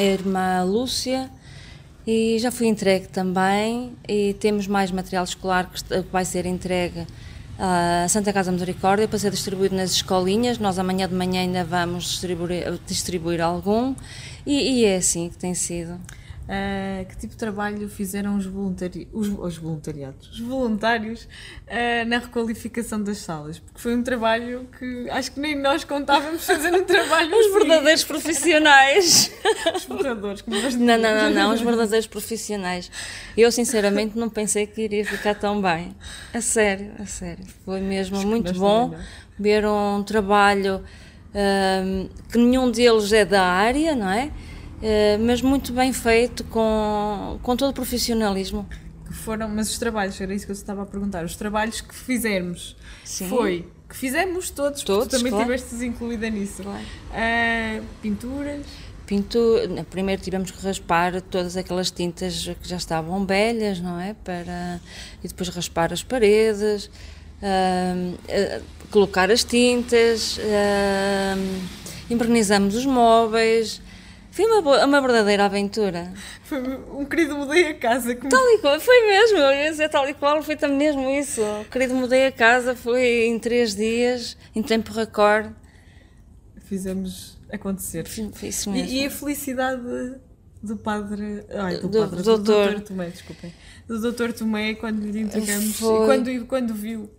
[0.00, 1.28] irmã Lúcia,
[2.06, 7.04] e já foi entregue também e temos mais material escolar que vai ser entregue
[7.58, 10.58] à Santa Casa Misericórdia para ser distribuído nas escolinhas.
[10.58, 13.92] Nós amanhã de manhã ainda vamos distribuir, distribuir algum
[14.46, 16.00] e, e é assim que tem sido.
[16.42, 22.18] Uh, que tipo de trabalho fizeram os, voluntari os, os voluntariados, os voluntários uh, na
[22.18, 23.60] requalificação das salas?
[23.60, 27.58] Porque foi um trabalho que acho que nem nós contávamos fazer um trabalho Os assim.
[27.58, 29.32] verdadeiros profissionais.
[29.74, 32.90] os borradores, como nós Não, não, não, não, os verdadeiros profissionais.
[33.36, 35.94] Eu sinceramente não pensei que iria ficar tão bem.
[36.34, 37.44] A sério, a sério.
[37.64, 38.94] Foi mesmo acho muito bom
[39.38, 40.82] ver um trabalho
[41.32, 44.30] uh, que nenhum deles é da área, não é?
[44.82, 48.66] Eh, mas muito bem feito, com, com todo o profissionalismo.
[49.06, 51.94] Que foram, mas os trabalhos, era isso que eu estava a perguntar, os trabalhos que
[51.94, 53.28] fizermos Sim.
[53.28, 55.52] foi, que fizemos todos, todos também claro.
[55.54, 56.64] estiveste incluída nisso.
[56.64, 56.82] Claro.
[57.10, 58.66] Uh, pinturas?
[59.06, 64.14] Pintura, primeiro tivemos que raspar todas aquelas tintas que já estavam velhas, não é?
[64.14, 64.80] Para,
[65.22, 70.38] e depois raspar as paredes, uh, uh, colocar as tintas,
[72.08, 73.80] invernizamos os móveis,
[74.32, 76.10] foi uma, uma verdadeira aventura.
[76.44, 78.16] Foi um querido mudei a casa.
[78.16, 78.30] Como...
[78.30, 81.42] Tal e qual, foi mesmo, eu ia dizer tal e qual, foi também mesmo isso.
[81.42, 85.54] O querido mudei a casa foi em três dias, em tempo recorde.
[86.64, 88.06] Fizemos acontecer.
[88.06, 88.88] Foi isso mesmo.
[88.88, 89.82] E, e a felicidade
[90.62, 91.44] do padre.
[91.50, 92.38] Ai, do, do padre, do doutor.
[92.38, 93.54] do doutor Tomé, desculpem.
[93.86, 95.78] Do doutor Tomé, quando lhe entregamos.
[95.78, 96.04] Foi...
[96.04, 97.10] E quando, quando viu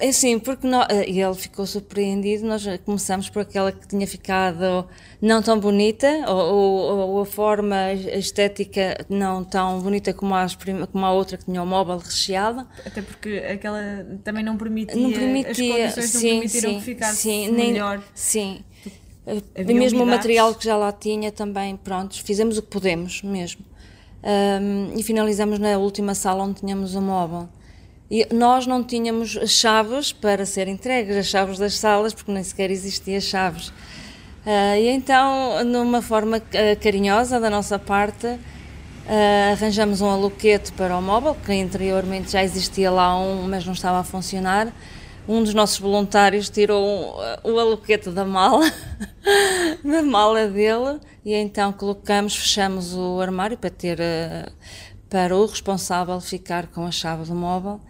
[0.00, 2.46] é sim, porque nós, eh, ele ficou surpreendido.
[2.46, 4.88] Nós começamos por aquela que tinha ficado
[5.20, 10.56] não tão bonita, ou, ou, ou a forma estética não tão bonita como, as,
[10.92, 12.66] como a outra que tinha o móvel recheado.
[12.84, 16.84] Até porque aquela também não permitia, não permitia as condições sim, não permitiram sim, que
[16.84, 17.98] ficasse sim, melhor.
[17.98, 18.64] Nem, sim,
[19.56, 23.64] Havia mesmo o material que já lá tinha também, pronto, fizemos o que podemos mesmo.
[24.22, 27.48] Um, e finalizamos na última sala onde tínhamos o móvel.
[28.10, 32.68] E nós não tínhamos chaves para ser entregues, as chaves das salas, porque nem sequer
[32.68, 33.68] existia chaves.
[34.44, 40.96] Uh, e então, numa forma uh, carinhosa da nossa parte, uh, arranjamos um aluquete para
[40.96, 44.74] o móvel, que anteriormente já existia lá um, mas não estava a funcionar.
[45.28, 48.64] Um dos nossos voluntários tirou o aluquete da mala,
[49.84, 54.00] da mala dele, e então colocamos, fechamos o armário para ter
[55.10, 57.80] para o responsável ficar com a chave do móvel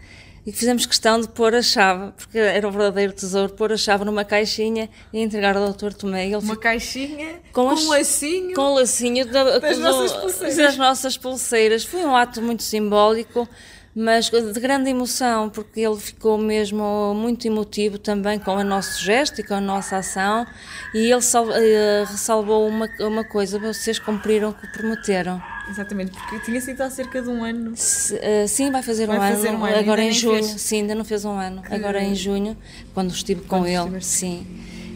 [0.47, 4.05] e fizemos questão de pôr a chave, porque era o verdadeiro tesouro, pôr a chave
[4.05, 5.93] numa caixinha e entregar ao Dr.
[5.93, 6.27] Tomé.
[6.27, 10.57] Ele uma caixinha com, com um lacinho, com um lacinho da, das, do, nossas pulseiras.
[10.57, 11.85] das nossas pulseiras.
[11.85, 13.47] Foi um ato muito simbólico,
[13.95, 19.43] mas de grande emoção, porque ele ficou mesmo muito emotivo também com o nosso gesto
[19.43, 20.47] e com a nossa ação.
[20.95, 25.43] E ele sal, uh, ressalvou uma, uma coisa: vocês cumpriram o que prometeram.
[25.71, 27.73] Exatamente, porque tinha sido há cerca de um ano.
[27.77, 30.43] Se, uh, sim, vai fazer, vai um, fazer ano, um, ano, agora em junho.
[30.43, 30.61] Fez.
[30.61, 31.63] Sim, ainda não fez um ano.
[31.63, 31.73] Que...
[31.73, 32.57] Agora em junho,
[32.93, 34.11] quando estive com ele, estiveste.
[34.11, 34.47] sim.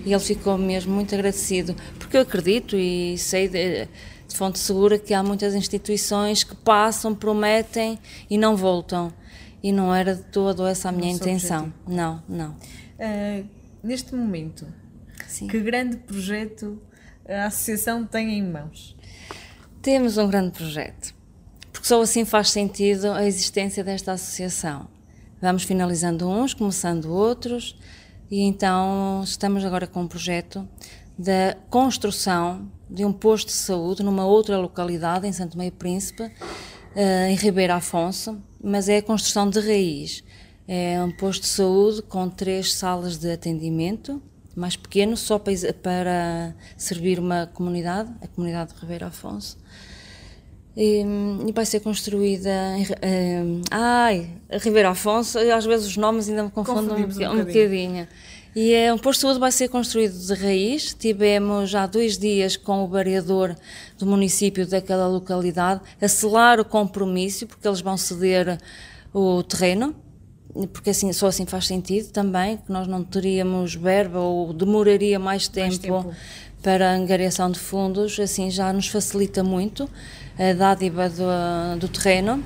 [0.04, 3.86] E ele ficou mesmo muito agradecido, porque eu acredito e sei de,
[4.28, 7.98] de fonte segura que há muitas instituições que passam, prometem
[8.28, 9.12] e não voltam.
[9.62, 11.72] E não era de todo essa a minha Nosso intenção.
[11.86, 12.50] Não, não.
[12.50, 13.46] Uh,
[13.82, 14.66] neste momento,
[15.26, 15.46] sim.
[15.46, 16.82] que grande projeto
[17.26, 18.94] a associação tem em mãos?
[19.84, 21.14] Temos um grande projeto,
[21.70, 24.88] porque só assim faz sentido a existência desta associação.
[25.42, 27.78] Vamos finalizando uns, começando outros,
[28.30, 30.66] e então estamos agora com um projeto
[31.18, 36.32] da construção de um posto de saúde numa outra localidade, em Santo Meio Príncipe,
[36.96, 40.24] eh, em Ribeiro Afonso, mas é a construção de raiz.
[40.66, 44.22] É um posto de saúde com três salas de atendimento,
[44.54, 49.58] mais pequeno, só para, servir uma comunidade, a comunidade de Ribeiro Afonso.
[50.76, 51.04] E,
[51.46, 52.50] e vai ser construída
[53.02, 57.32] em, ai, Ribeiro Afonso, às vezes os nomes ainda me confundem um, um, bocadinho.
[57.32, 58.08] um bocadinho.
[58.56, 60.94] E é, um posto de saúde vai ser construído de raiz.
[60.94, 63.56] Tivemos já dois dias com o vereador
[63.98, 68.58] do município daquela localidade a selar o compromisso, porque eles vão ceder
[69.12, 69.94] o terreno
[70.72, 75.48] porque assim, só assim faz sentido também, que nós não teríamos verba ou demoraria mais
[75.48, 76.14] tempo, mais tempo.
[76.62, 79.88] para a angariação de fundos, assim já nos facilita muito
[80.38, 82.42] a dádiva do, do terreno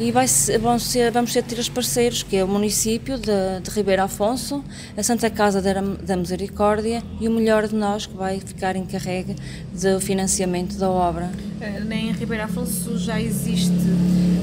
[0.00, 0.26] e vai
[0.60, 4.64] vamos, ser, vamos ter três parceiros, que é o município de, de Ribeiro Afonso,
[4.96, 9.36] a Santa Casa da, da Misericórdia e o Melhor de Nós, que vai ficar encarregue
[9.72, 11.30] do financiamento da obra.
[11.60, 13.72] Eh, nem em Ribeiro Afonso já existe...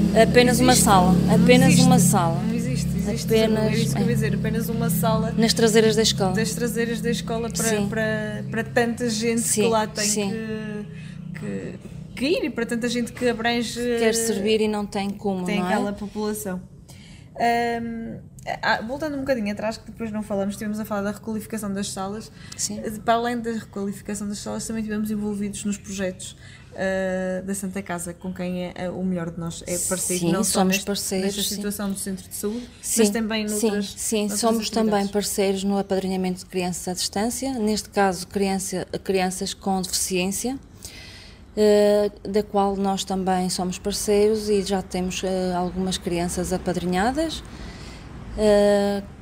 [0.09, 2.41] Apenas existe, uma sala, apenas existe, uma sala.
[3.13, 5.31] Existe, apenas, é isso que eu ia dizer, apenas uma sala...
[5.31, 6.33] Nas traseiras da escola.
[6.33, 11.79] Das traseiras da escola para, para, para tanta gente sim, que lá tem que, que
[12.19, 13.79] que ir e para tanta gente que abrange.
[13.79, 15.61] Quer servir e não tem como, tem é?
[15.61, 16.61] aquela população.
[17.81, 18.19] Um,
[18.85, 22.29] voltando um bocadinho atrás, que depois não falamos, estivemos a falar da requalificação das salas.
[22.57, 22.81] Sim.
[23.05, 26.35] Para além da requalificação das salas, também estivemos envolvidos nos projetos
[26.79, 30.43] uh, da Santa Casa, com quem é o melhor de nós é parceiro, sim, não
[30.43, 33.97] só somos neste, parceiros, nesta situação do centro de saúde, sim, mas também noutras, Sim,
[33.97, 39.53] sim noutras somos também parceiros no apadrinhamento de crianças à distância, neste caso criança, crianças
[39.53, 40.57] com deficiência.
[41.57, 45.27] Uh, da qual nós também somos parceiros e já temos uh,
[45.57, 47.43] algumas crianças apadrinhadas,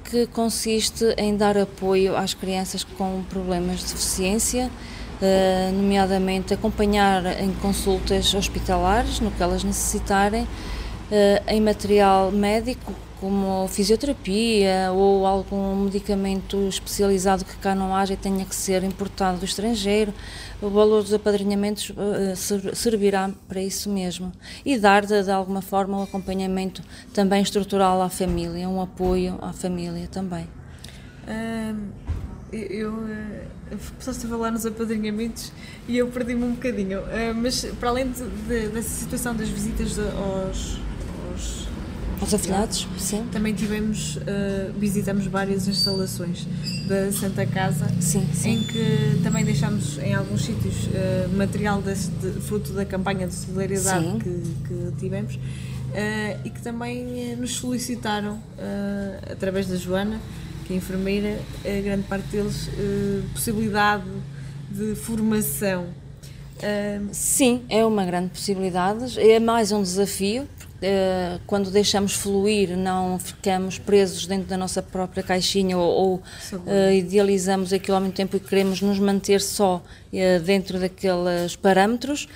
[0.04, 4.70] que consiste em dar apoio às crianças com problemas de deficiência,
[5.74, 10.48] nomeadamente acompanhar em consultas hospitalares, no que elas necessitarem,
[11.48, 18.46] em material médico, como fisioterapia ou algum medicamento especializado que cá não haja e tenha
[18.46, 20.14] que ser importado do estrangeiro,
[20.62, 24.32] o valor dos apadrinhamentos uh, servirá para isso mesmo.
[24.66, 30.08] E dar, de, alguma forma, um acompanhamento também estrutural à família, um apoio à família
[30.08, 30.48] também.
[32.52, 32.94] Eu.
[33.98, 35.52] Passaste a falar nos apadrinhamentos
[35.88, 37.02] e eu perdi-me um bocadinho.
[37.02, 40.80] Uh, mas para além de, de, dessa situação das visitas aos,
[41.30, 41.68] aos
[42.22, 43.28] os afilhados, sim.
[43.32, 46.48] Também tivemos, uh, visitamos várias instalações
[46.88, 48.50] da Santa Casa, sim, sim.
[48.50, 53.36] em que também deixámos em alguns sítios uh, material deste, de, fruto da campanha de
[53.36, 55.40] solidariedade que, que, tivemos uh,
[56.44, 58.42] e que também nos solicitaram,
[59.32, 60.20] através da Joana,
[60.68, 62.70] que é enfermeira, a grande parte deles,
[63.34, 64.04] possibilidade
[64.70, 65.88] de formação.
[67.12, 70.48] Sim, é uma grande possibilidade, é mais um desafio,
[70.78, 76.16] Uh, quando deixamos fluir, não ficamos presos dentro da nossa própria caixinha ou, ou
[76.54, 82.28] uh, idealizamos aquilo ao mesmo tempo e queremos nos manter só uh, dentro daqueles parâmetros,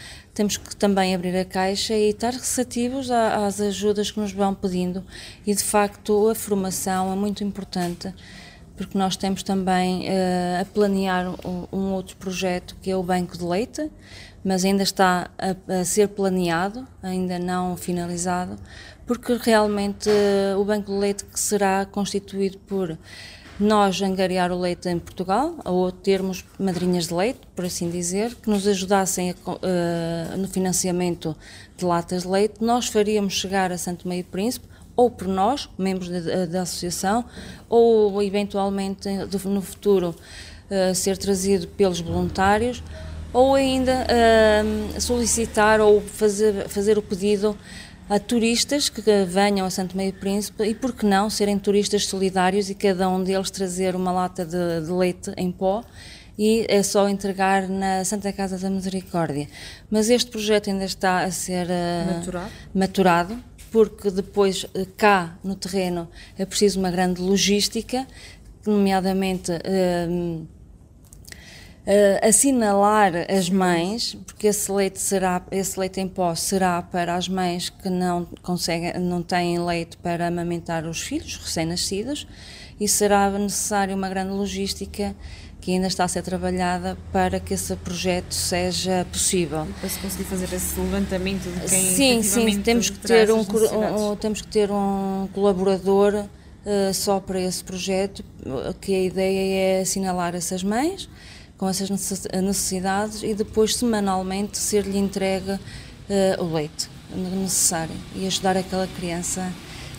[0.42, 5.04] temos que também abrir a caixa e estar receptivos às ajudas que nos vão pedindo.
[5.46, 8.12] E de facto, a formação é muito importante
[8.76, 10.08] porque nós temos também
[10.60, 11.28] a planear
[11.72, 13.92] um outro projeto que é o Banco de Leite
[14.44, 18.58] mas ainda está a, a, ser planeado, ainda não finalizado,
[19.06, 22.98] porque realmente uh, o banco de leite que será constituído por
[23.64, 28.50] nós angariar o leite em Portugal, ou termos madrinhas de leite, por assim dizer, que
[28.50, 31.36] nos ajudassem a, uh, no financiamento
[31.78, 36.10] de latas de leite, nós faríamos chegar a Santo Meio Príncipe, ou por nós, membros
[36.10, 37.24] da, da associação,
[37.70, 39.10] ou eventualmente
[39.46, 40.16] no futuro
[40.70, 42.84] uh, ser trazido pelos voluntários,
[43.34, 47.58] ou ainda uh, solicitar ou fazer, fazer o pedido
[48.12, 52.70] a turistas que venham a Santo Meio Príncipe e, por que não, serem turistas solidários
[52.70, 55.82] e cada um deles trazer uma lata de, de leite em pó
[56.38, 59.48] e é só entregar na Santa Casa da Misericórdia.
[59.90, 62.52] Mas este projeto ainda está a ser uh, maturado.
[62.76, 63.44] maturado.
[63.72, 68.06] porque depois uh, cá no terreno é preciso uma grande logística,
[68.66, 70.46] nomeadamente uh,
[71.86, 77.28] uh, assinalar as mães, porque esse leite será, esse leite em pó será para as
[77.28, 82.28] mães que não conseguem, não têm leite para amamentar os filhos recém-nascidos
[82.80, 85.16] e será necessário uma grande logística
[85.60, 89.68] que ainda está a ser trabalhada para que esse projeto seja possível.
[89.80, 94.16] para se conseguir fazer esse levantamento de quem Sim, sim, temos que ter um, um,
[94.16, 98.26] temos que ter um colaborador uh, só para esse projeto,
[98.82, 101.08] que a ideia é assinalar essas mães
[101.62, 108.88] com essas necessidades e depois semanalmente ser-lhe entregue uh, o leite necessário e ajudar aquela
[108.88, 109.48] criança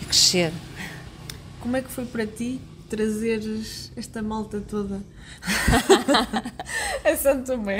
[0.03, 0.53] a crescer.
[1.61, 2.61] Como é que foi para ti
[2.91, 5.03] trazeres esta malta toda
[7.05, 7.79] a Santo Tomé?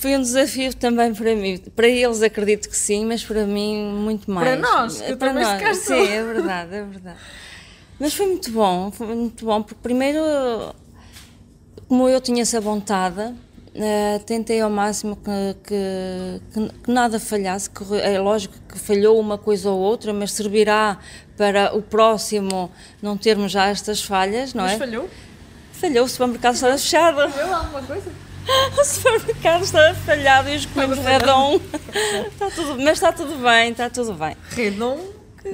[0.00, 1.58] Foi um desafio também para mim.
[1.76, 4.48] Para eles acredito que sim, mas para mim muito mais.
[4.48, 5.78] Para nós, que para nós.
[5.78, 7.18] Sim, é verdade, é verdade.
[8.00, 10.20] Mas foi muito bom, foi muito bom, porque primeiro
[11.92, 13.34] como eu tinha essa vontade
[13.74, 17.70] Uh, tentei ao máximo que, que, que, que, nada falhasse.
[17.70, 20.98] Que, é lógico que falhou uma coisa ou outra, mas servirá
[21.38, 22.70] para o próximo
[23.00, 24.76] não termos já estas falhas, não mas é?
[24.76, 25.10] Mas falhou?
[25.72, 27.30] Falhou, o supermercado estava fechado.
[27.30, 28.12] Falhou alguma coisa?
[28.78, 31.58] o supermercado estava falhado e os comemos redom.
[32.30, 34.36] está tudo, mas está tudo bem, está tudo bem.
[34.50, 35.00] Redom?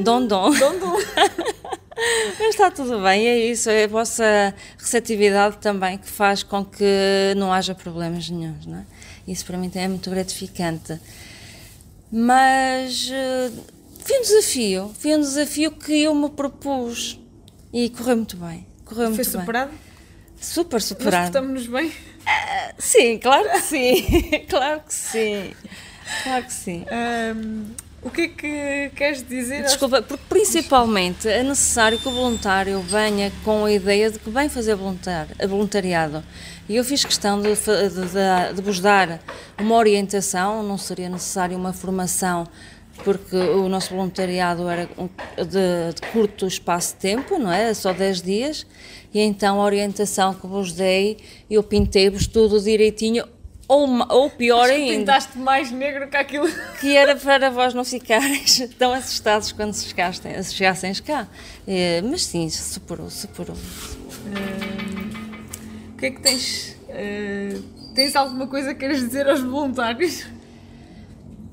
[0.00, 0.50] Dondon.
[0.58, 0.96] Dondon.
[2.38, 7.34] Mas está tudo bem, é isso, é a vossa receptividade também que faz com que
[7.36, 8.86] não haja problemas nenhums, não é?
[9.26, 10.98] Isso para mim é muito gratificante.
[12.10, 13.10] Mas
[14.04, 17.20] foi um desafio, foi um desafio que eu me propus
[17.72, 18.66] e correu muito bem.
[18.84, 19.70] Correu foi muito superado?
[19.70, 19.80] bem.
[20.40, 21.16] Super superado.
[21.16, 21.88] Nós estamos bem?
[21.88, 24.40] Uh, sim, claro que sim.
[24.48, 25.52] claro que sim.
[26.22, 26.86] Claro que sim.
[27.36, 27.66] Um,
[28.00, 29.62] o que é que queres dizer?
[29.62, 34.48] Desculpa, porque principalmente é necessário que o voluntário venha com a ideia de que vem
[34.48, 36.22] fazer voluntariado.
[36.68, 39.20] E eu fiz questão de, de, de vos dar
[39.58, 42.46] uma orientação, não seria necessário uma formação,
[43.04, 44.86] porque o nosso voluntariado era
[45.36, 47.72] de, de curto espaço de tempo, não é?
[47.74, 48.66] Só 10 dias.
[49.12, 51.16] E então a orientação que vos dei,
[51.50, 53.24] eu pintei-vos tudo direitinho,
[53.68, 54.96] ou, ou pior Acho ainda.
[54.96, 56.48] pintaste mais negro que aquilo.
[56.80, 58.42] Que era para vós não ficarem
[58.78, 61.28] tão assustados quando chegassem, chegassem cá.
[61.66, 63.56] É, mas sim, superou, superou.
[64.26, 65.30] Hum,
[65.92, 66.76] o que é que tens?
[66.88, 67.62] Uh,
[67.94, 70.24] tens alguma coisa que queres dizer aos voluntários?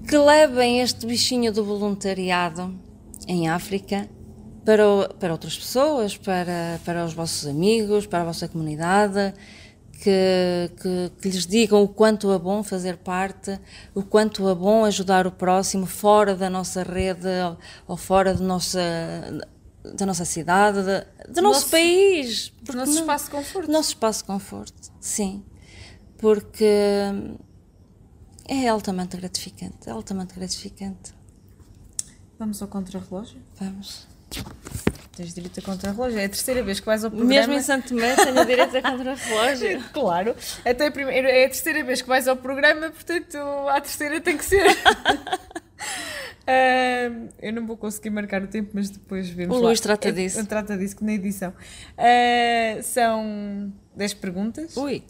[0.07, 2.73] Que levem este bichinho do voluntariado
[3.27, 4.07] em África
[4.63, 9.33] para, para outras pessoas, para, para os vossos amigos, para a vossa comunidade
[10.01, 13.59] que, que, que, lhes digam o quanto é bom fazer parte,
[13.93, 17.27] o quanto é bom ajudar o próximo fora da nossa rede
[17.87, 18.79] ou fora de nossa,
[19.95, 22.53] da nossa cidade, de, do nosso, nosso, país.
[22.61, 23.71] Do nosso não, espaço de conforto.
[23.71, 25.43] Nosso espaço de conforto, sim.
[26.17, 26.65] Porque
[28.47, 31.13] é altamente gratificante, é altamente gratificante.
[32.37, 33.41] Vamos ao contrarrelógio?
[33.59, 34.07] Vamos.
[35.15, 36.19] Tens direito a contra-relógio.
[36.19, 37.33] É a terceira vez que vais ao programa.
[37.33, 39.83] Mesmo em Santo Tomé tenho direito a contra-relógio.
[39.93, 40.35] claro.
[40.65, 43.37] Até a primeira, é a terceira vez que vais ao programa, portanto,
[43.69, 44.67] a terceira tem que ser.
[44.67, 44.75] uh,
[47.41, 49.55] eu não vou conseguir marcar o tempo, mas depois vemos.
[49.55, 50.37] O Luís trata disso.
[50.37, 51.53] É, trata disso na edição.
[51.97, 54.75] Uh, são 10 perguntas.
[54.75, 55.01] Ui.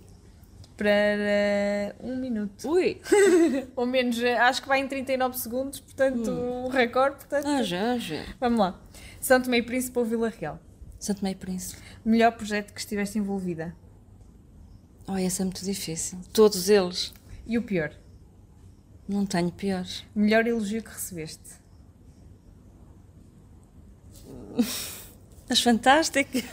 [0.78, 2.69] Para um minuto.
[2.69, 3.01] Ui!
[3.76, 6.65] Ou menos, acho que vai em 39 segundos, portanto, hum.
[6.65, 7.15] o recorde.
[7.15, 8.23] Portanto, ah, já, já.
[8.39, 8.80] Vamos lá.
[9.26, 10.59] Santo Meio Príncipe ou Vila Real?
[10.99, 11.82] Santo Meio Príncipe.
[12.05, 13.76] Melhor projeto que estiveste envolvida?
[15.07, 16.19] Oh, esse é muito difícil.
[16.32, 17.11] Todos eles.
[17.47, 17.91] E o pior?
[19.09, 20.05] Não tenho piores.
[20.15, 21.55] Melhor elogio que recebeste?
[25.49, 26.43] As fantásticas.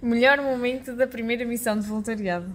[0.00, 2.46] Melhor momento da primeira missão de voluntariado?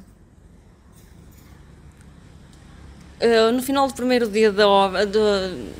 [3.19, 5.19] Uh, no final do primeiro dia da obra, do,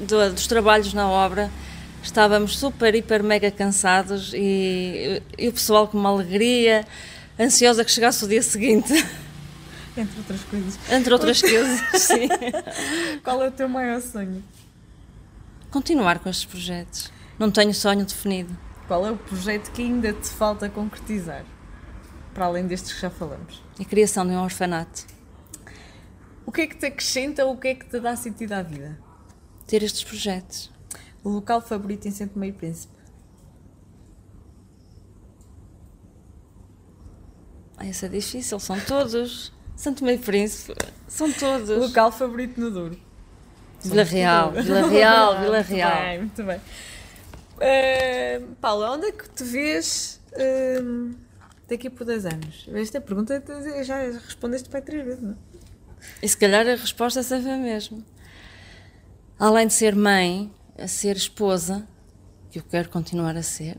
[0.05, 1.49] do, dos trabalhos na obra,
[2.03, 6.85] estávamos super, hiper, mega cansados e, e o pessoal com uma alegria,
[7.39, 8.93] ansiosa que chegasse o dia seguinte.
[9.97, 10.79] Entre outras coisas.
[10.91, 12.29] Entre outras coisas, sim.
[13.23, 14.43] Qual é o teu maior sonho?
[15.69, 17.11] Continuar com estes projetos.
[17.37, 18.57] Não tenho sonho definido.
[18.87, 21.43] Qual é o projeto que ainda te falta concretizar?
[22.33, 23.61] Para além destes que já falamos.
[23.79, 25.05] A criação de um orfanato.
[26.45, 28.63] O que é que te acrescenta ou o que é que te dá sentido à
[28.63, 28.97] vida?
[29.67, 30.71] Ter estes projetos.
[31.29, 32.91] O local favorito em Santo Meio Príncipe?
[37.83, 39.53] Esse é difícil, são todos.
[39.75, 40.73] Santo Meio Príncipe,
[41.07, 41.69] são todos.
[41.69, 42.99] O local favorito no Douro?
[43.83, 45.91] Vila Real, Vila Real, Vila Real.
[45.91, 46.57] Muito bem, muito bem.
[47.57, 51.15] Uh, Paula, onde é que te vês uh,
[51.67, 52.67] daqui por 10 anos?
[52.73, 53.43] Esta pergunta
[53.83, 55.35] já respondeste para três vezes, não é?
[56.23, 57.99] E se calhar a resposta é sempre a mesma.
[59.37, 60.51] Além de ser mãe,
[60.81, 61.87] a ser esposa,
[62.49, 63.77] que eu quero continuar a ser,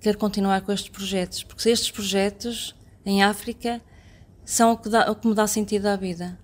[0.00, 2.74] quero continuar com estes projetos, porque estes projetos
[3.04, 3.80] em África
[4.44, 6.38] são o que, dá, o que me dá sentido à vida.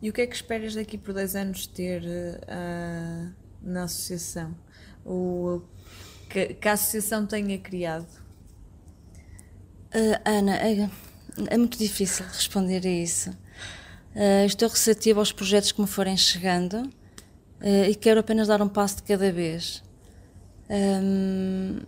[0.00, 4.54] E o que é que esperas daqui por 10 anos ter uh, na associação?
[5.04, 5.62] O,
[6.28, 8.08] que, que, a associação tenha criado?
[9.94, 10.90] Uh, Ana, é,
[11.48, 13.30] é muito difícil responder a isso.
[14.14, 16.90] Uh, estou receptiva aos projetos que me forem chegando
[17.62, 19.82] uh, e quero apenas dar um passo de cada vez.
[20.68, 21.80] Um,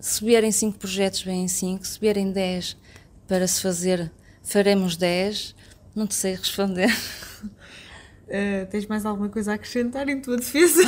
[0.00, 1.86] se vierem cinco projetos, vêm cinco.
[1.86, 2.76] Se vierem dez
[3.26, 4.10] para se fazer,
[4.42, 5.54] faremos dez.
[5.94, 6.94] Não te sei responder.
[8.26, 10.82] Uh, tens mais alguma coisa a acrescentar em tua defesa?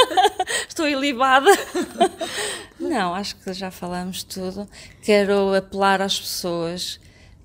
[0.68, 1.50] Estou ilibada.
[2.80, 4.68] Não, acho que já falamos tudo.
[5.02, 6.98] Quero apelar às pessoas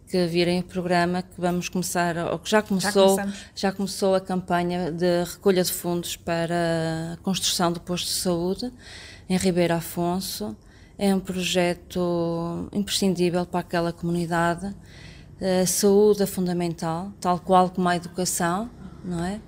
[0.07, 4.21] que virem o programa que vamos começar, ou que já começou, já, já começou a
[4.21, 8.71] campanha de recolha de fundos para a construção do posto de saúde
[9.27, 10.55] em Ribeiro Afonso.
[10.97, 14.73] É um projeto imprescindível para aquela comunidade.
[15.61, 18.69] A saúde é fundamental, tal qual como a educação,
[19.03, 19.41] não é?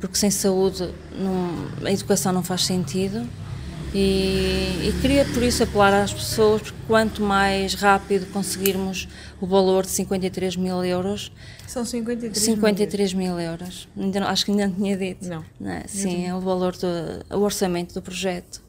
[0.00, 3.26] Porque sem saúde não, a educação não faz sentido.
[3.94, 9.08] E, e, queria por isso apelar às pessoas, porque quanto mais rápido conseguirmos
[9.40, 11.30] o valor de 53 mil euros.
[11.68, 13.88] São 53, 53 mil, mil euros.
[13.96, 15.28] Ainda não, acho que ainda não tinha dito.
[15.28, 15.44] Não.
[15.60, 15.84] não é?
[15.86, 16.88] Sim, é o valor do
[17.36, 18.64] o orçamento do projeto.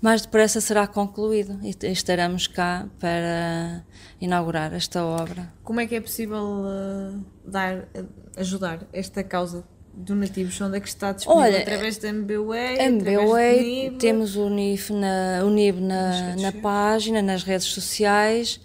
[0.00, 3.84] Mais depressa será concluído e estaremos cá para
[4.20, 5.52] inaugurar esta obra.
[5.64, 7.88] Como é que é possível uh, dar,
[8.36, 9.64] ajudar esta causa
[10.00, 11.52] donativos onde é que está disponível?
[11.52, 12.78] Olha, através da MBWay?
[12.78, 18.60] MBWay, temos o UNIF na, o NIB na, na página, nas redes sociais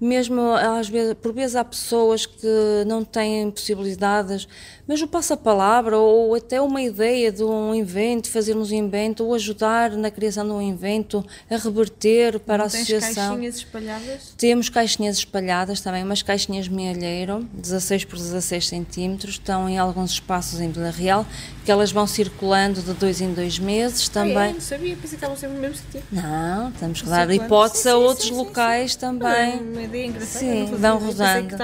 [0.00, 2.46] mesmo às vezes, por vezes há pessoas que
[2.86, 4.46] não têm possibilidades,
[4.86, 9.92] mas o passa-palavra ou até uma ideia de um invento, fazermos um invento ou ajudar
[9.92, 13.00] na criação de um invento a reverter para não a associação.
[13.00, 14.34] Tens caixinhas espalhadas?
[14.36, 20.60] Temos caixinhas espalhadas também, umas caixinhas mealheiro, 16 por 16 centímetros, estão em alguns espaços
[20.60, 21.26] em Vila Real,
[21.64, 24.36] que elas vão circulando de dois em dois meses também.
[24.36, 24.52] Ah, é?
[24.52, 26.02] Não sabia, pensei que estavam sempre no mesmo sítio.
[26.12, 28.98] Não, temos que dar hipótese a outros sim, locais sim.
[28.98, 29.60] também.
[29.60, 30.44] Uma ideia engraçada.
[30.44, 31.56] Sim, vão rodando.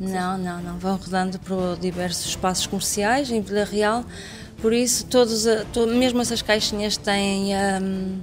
[0.00, 4.04] Não, não, não, vão rodando por diversos espaços comerciais em Vila Real.
[4.60, 5.46] Por isso, todos,
[5.96, 8.18] mesmo essas caixinhas têm um,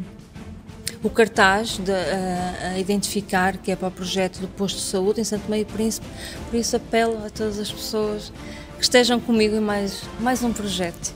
[1.02, 5.22] o cartaz de, a, a identificar que é para o projeto do posto de saúde
[5.22, 6.06] em Santo Meio Príncipe.
[6.50, 8.34] Por isso, apelo a todas as pessoas
[8.78, 11.14] que estejam comigo em mais, mais um projeto.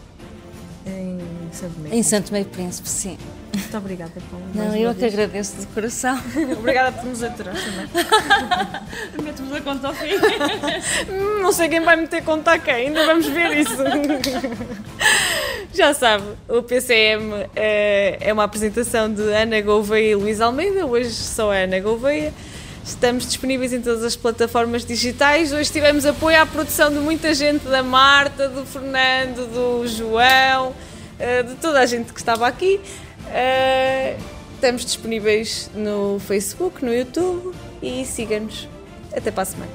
[0.85, 1.18] Em
[1.53, 3.17] Santo Meio Em Santo Meio Príncipe, sim.
[3.53, 4.45] Muito obrigada, Paula.
[4.53, 6.19] Não, eu que agradeço de coração.
[6.57, 9.23] obrigada por nos aturar também.
[9.23, 10.09] Metemos a conta ao fim.
[11.41, 13.75] Não sei quem vai meter conta a quem, ainda vamos ver isso.
[15.73, 20.85] Já sabe, o PCM é, é uma apresentação de Ana Gouveia e Luís Almeida.
[20.85, 22.33] Hoje só a Ana Gouveia.
[22.83, 25.53] Estamos disponíveis em todas as plataformas digitais.
[25.53, 30.88] Hoje tivemos apoio à produção de muita gente, da Marta, do Fernando, do João, eh,
[31.43, 32.79] de toda a gente que estava aqui.
[33.31, 34.17] Eh,
[34.55, 38.67] estamos disponíveis no Facebook, no YouTube e siga-nos.
[39.15, 39.71] Até para a semana.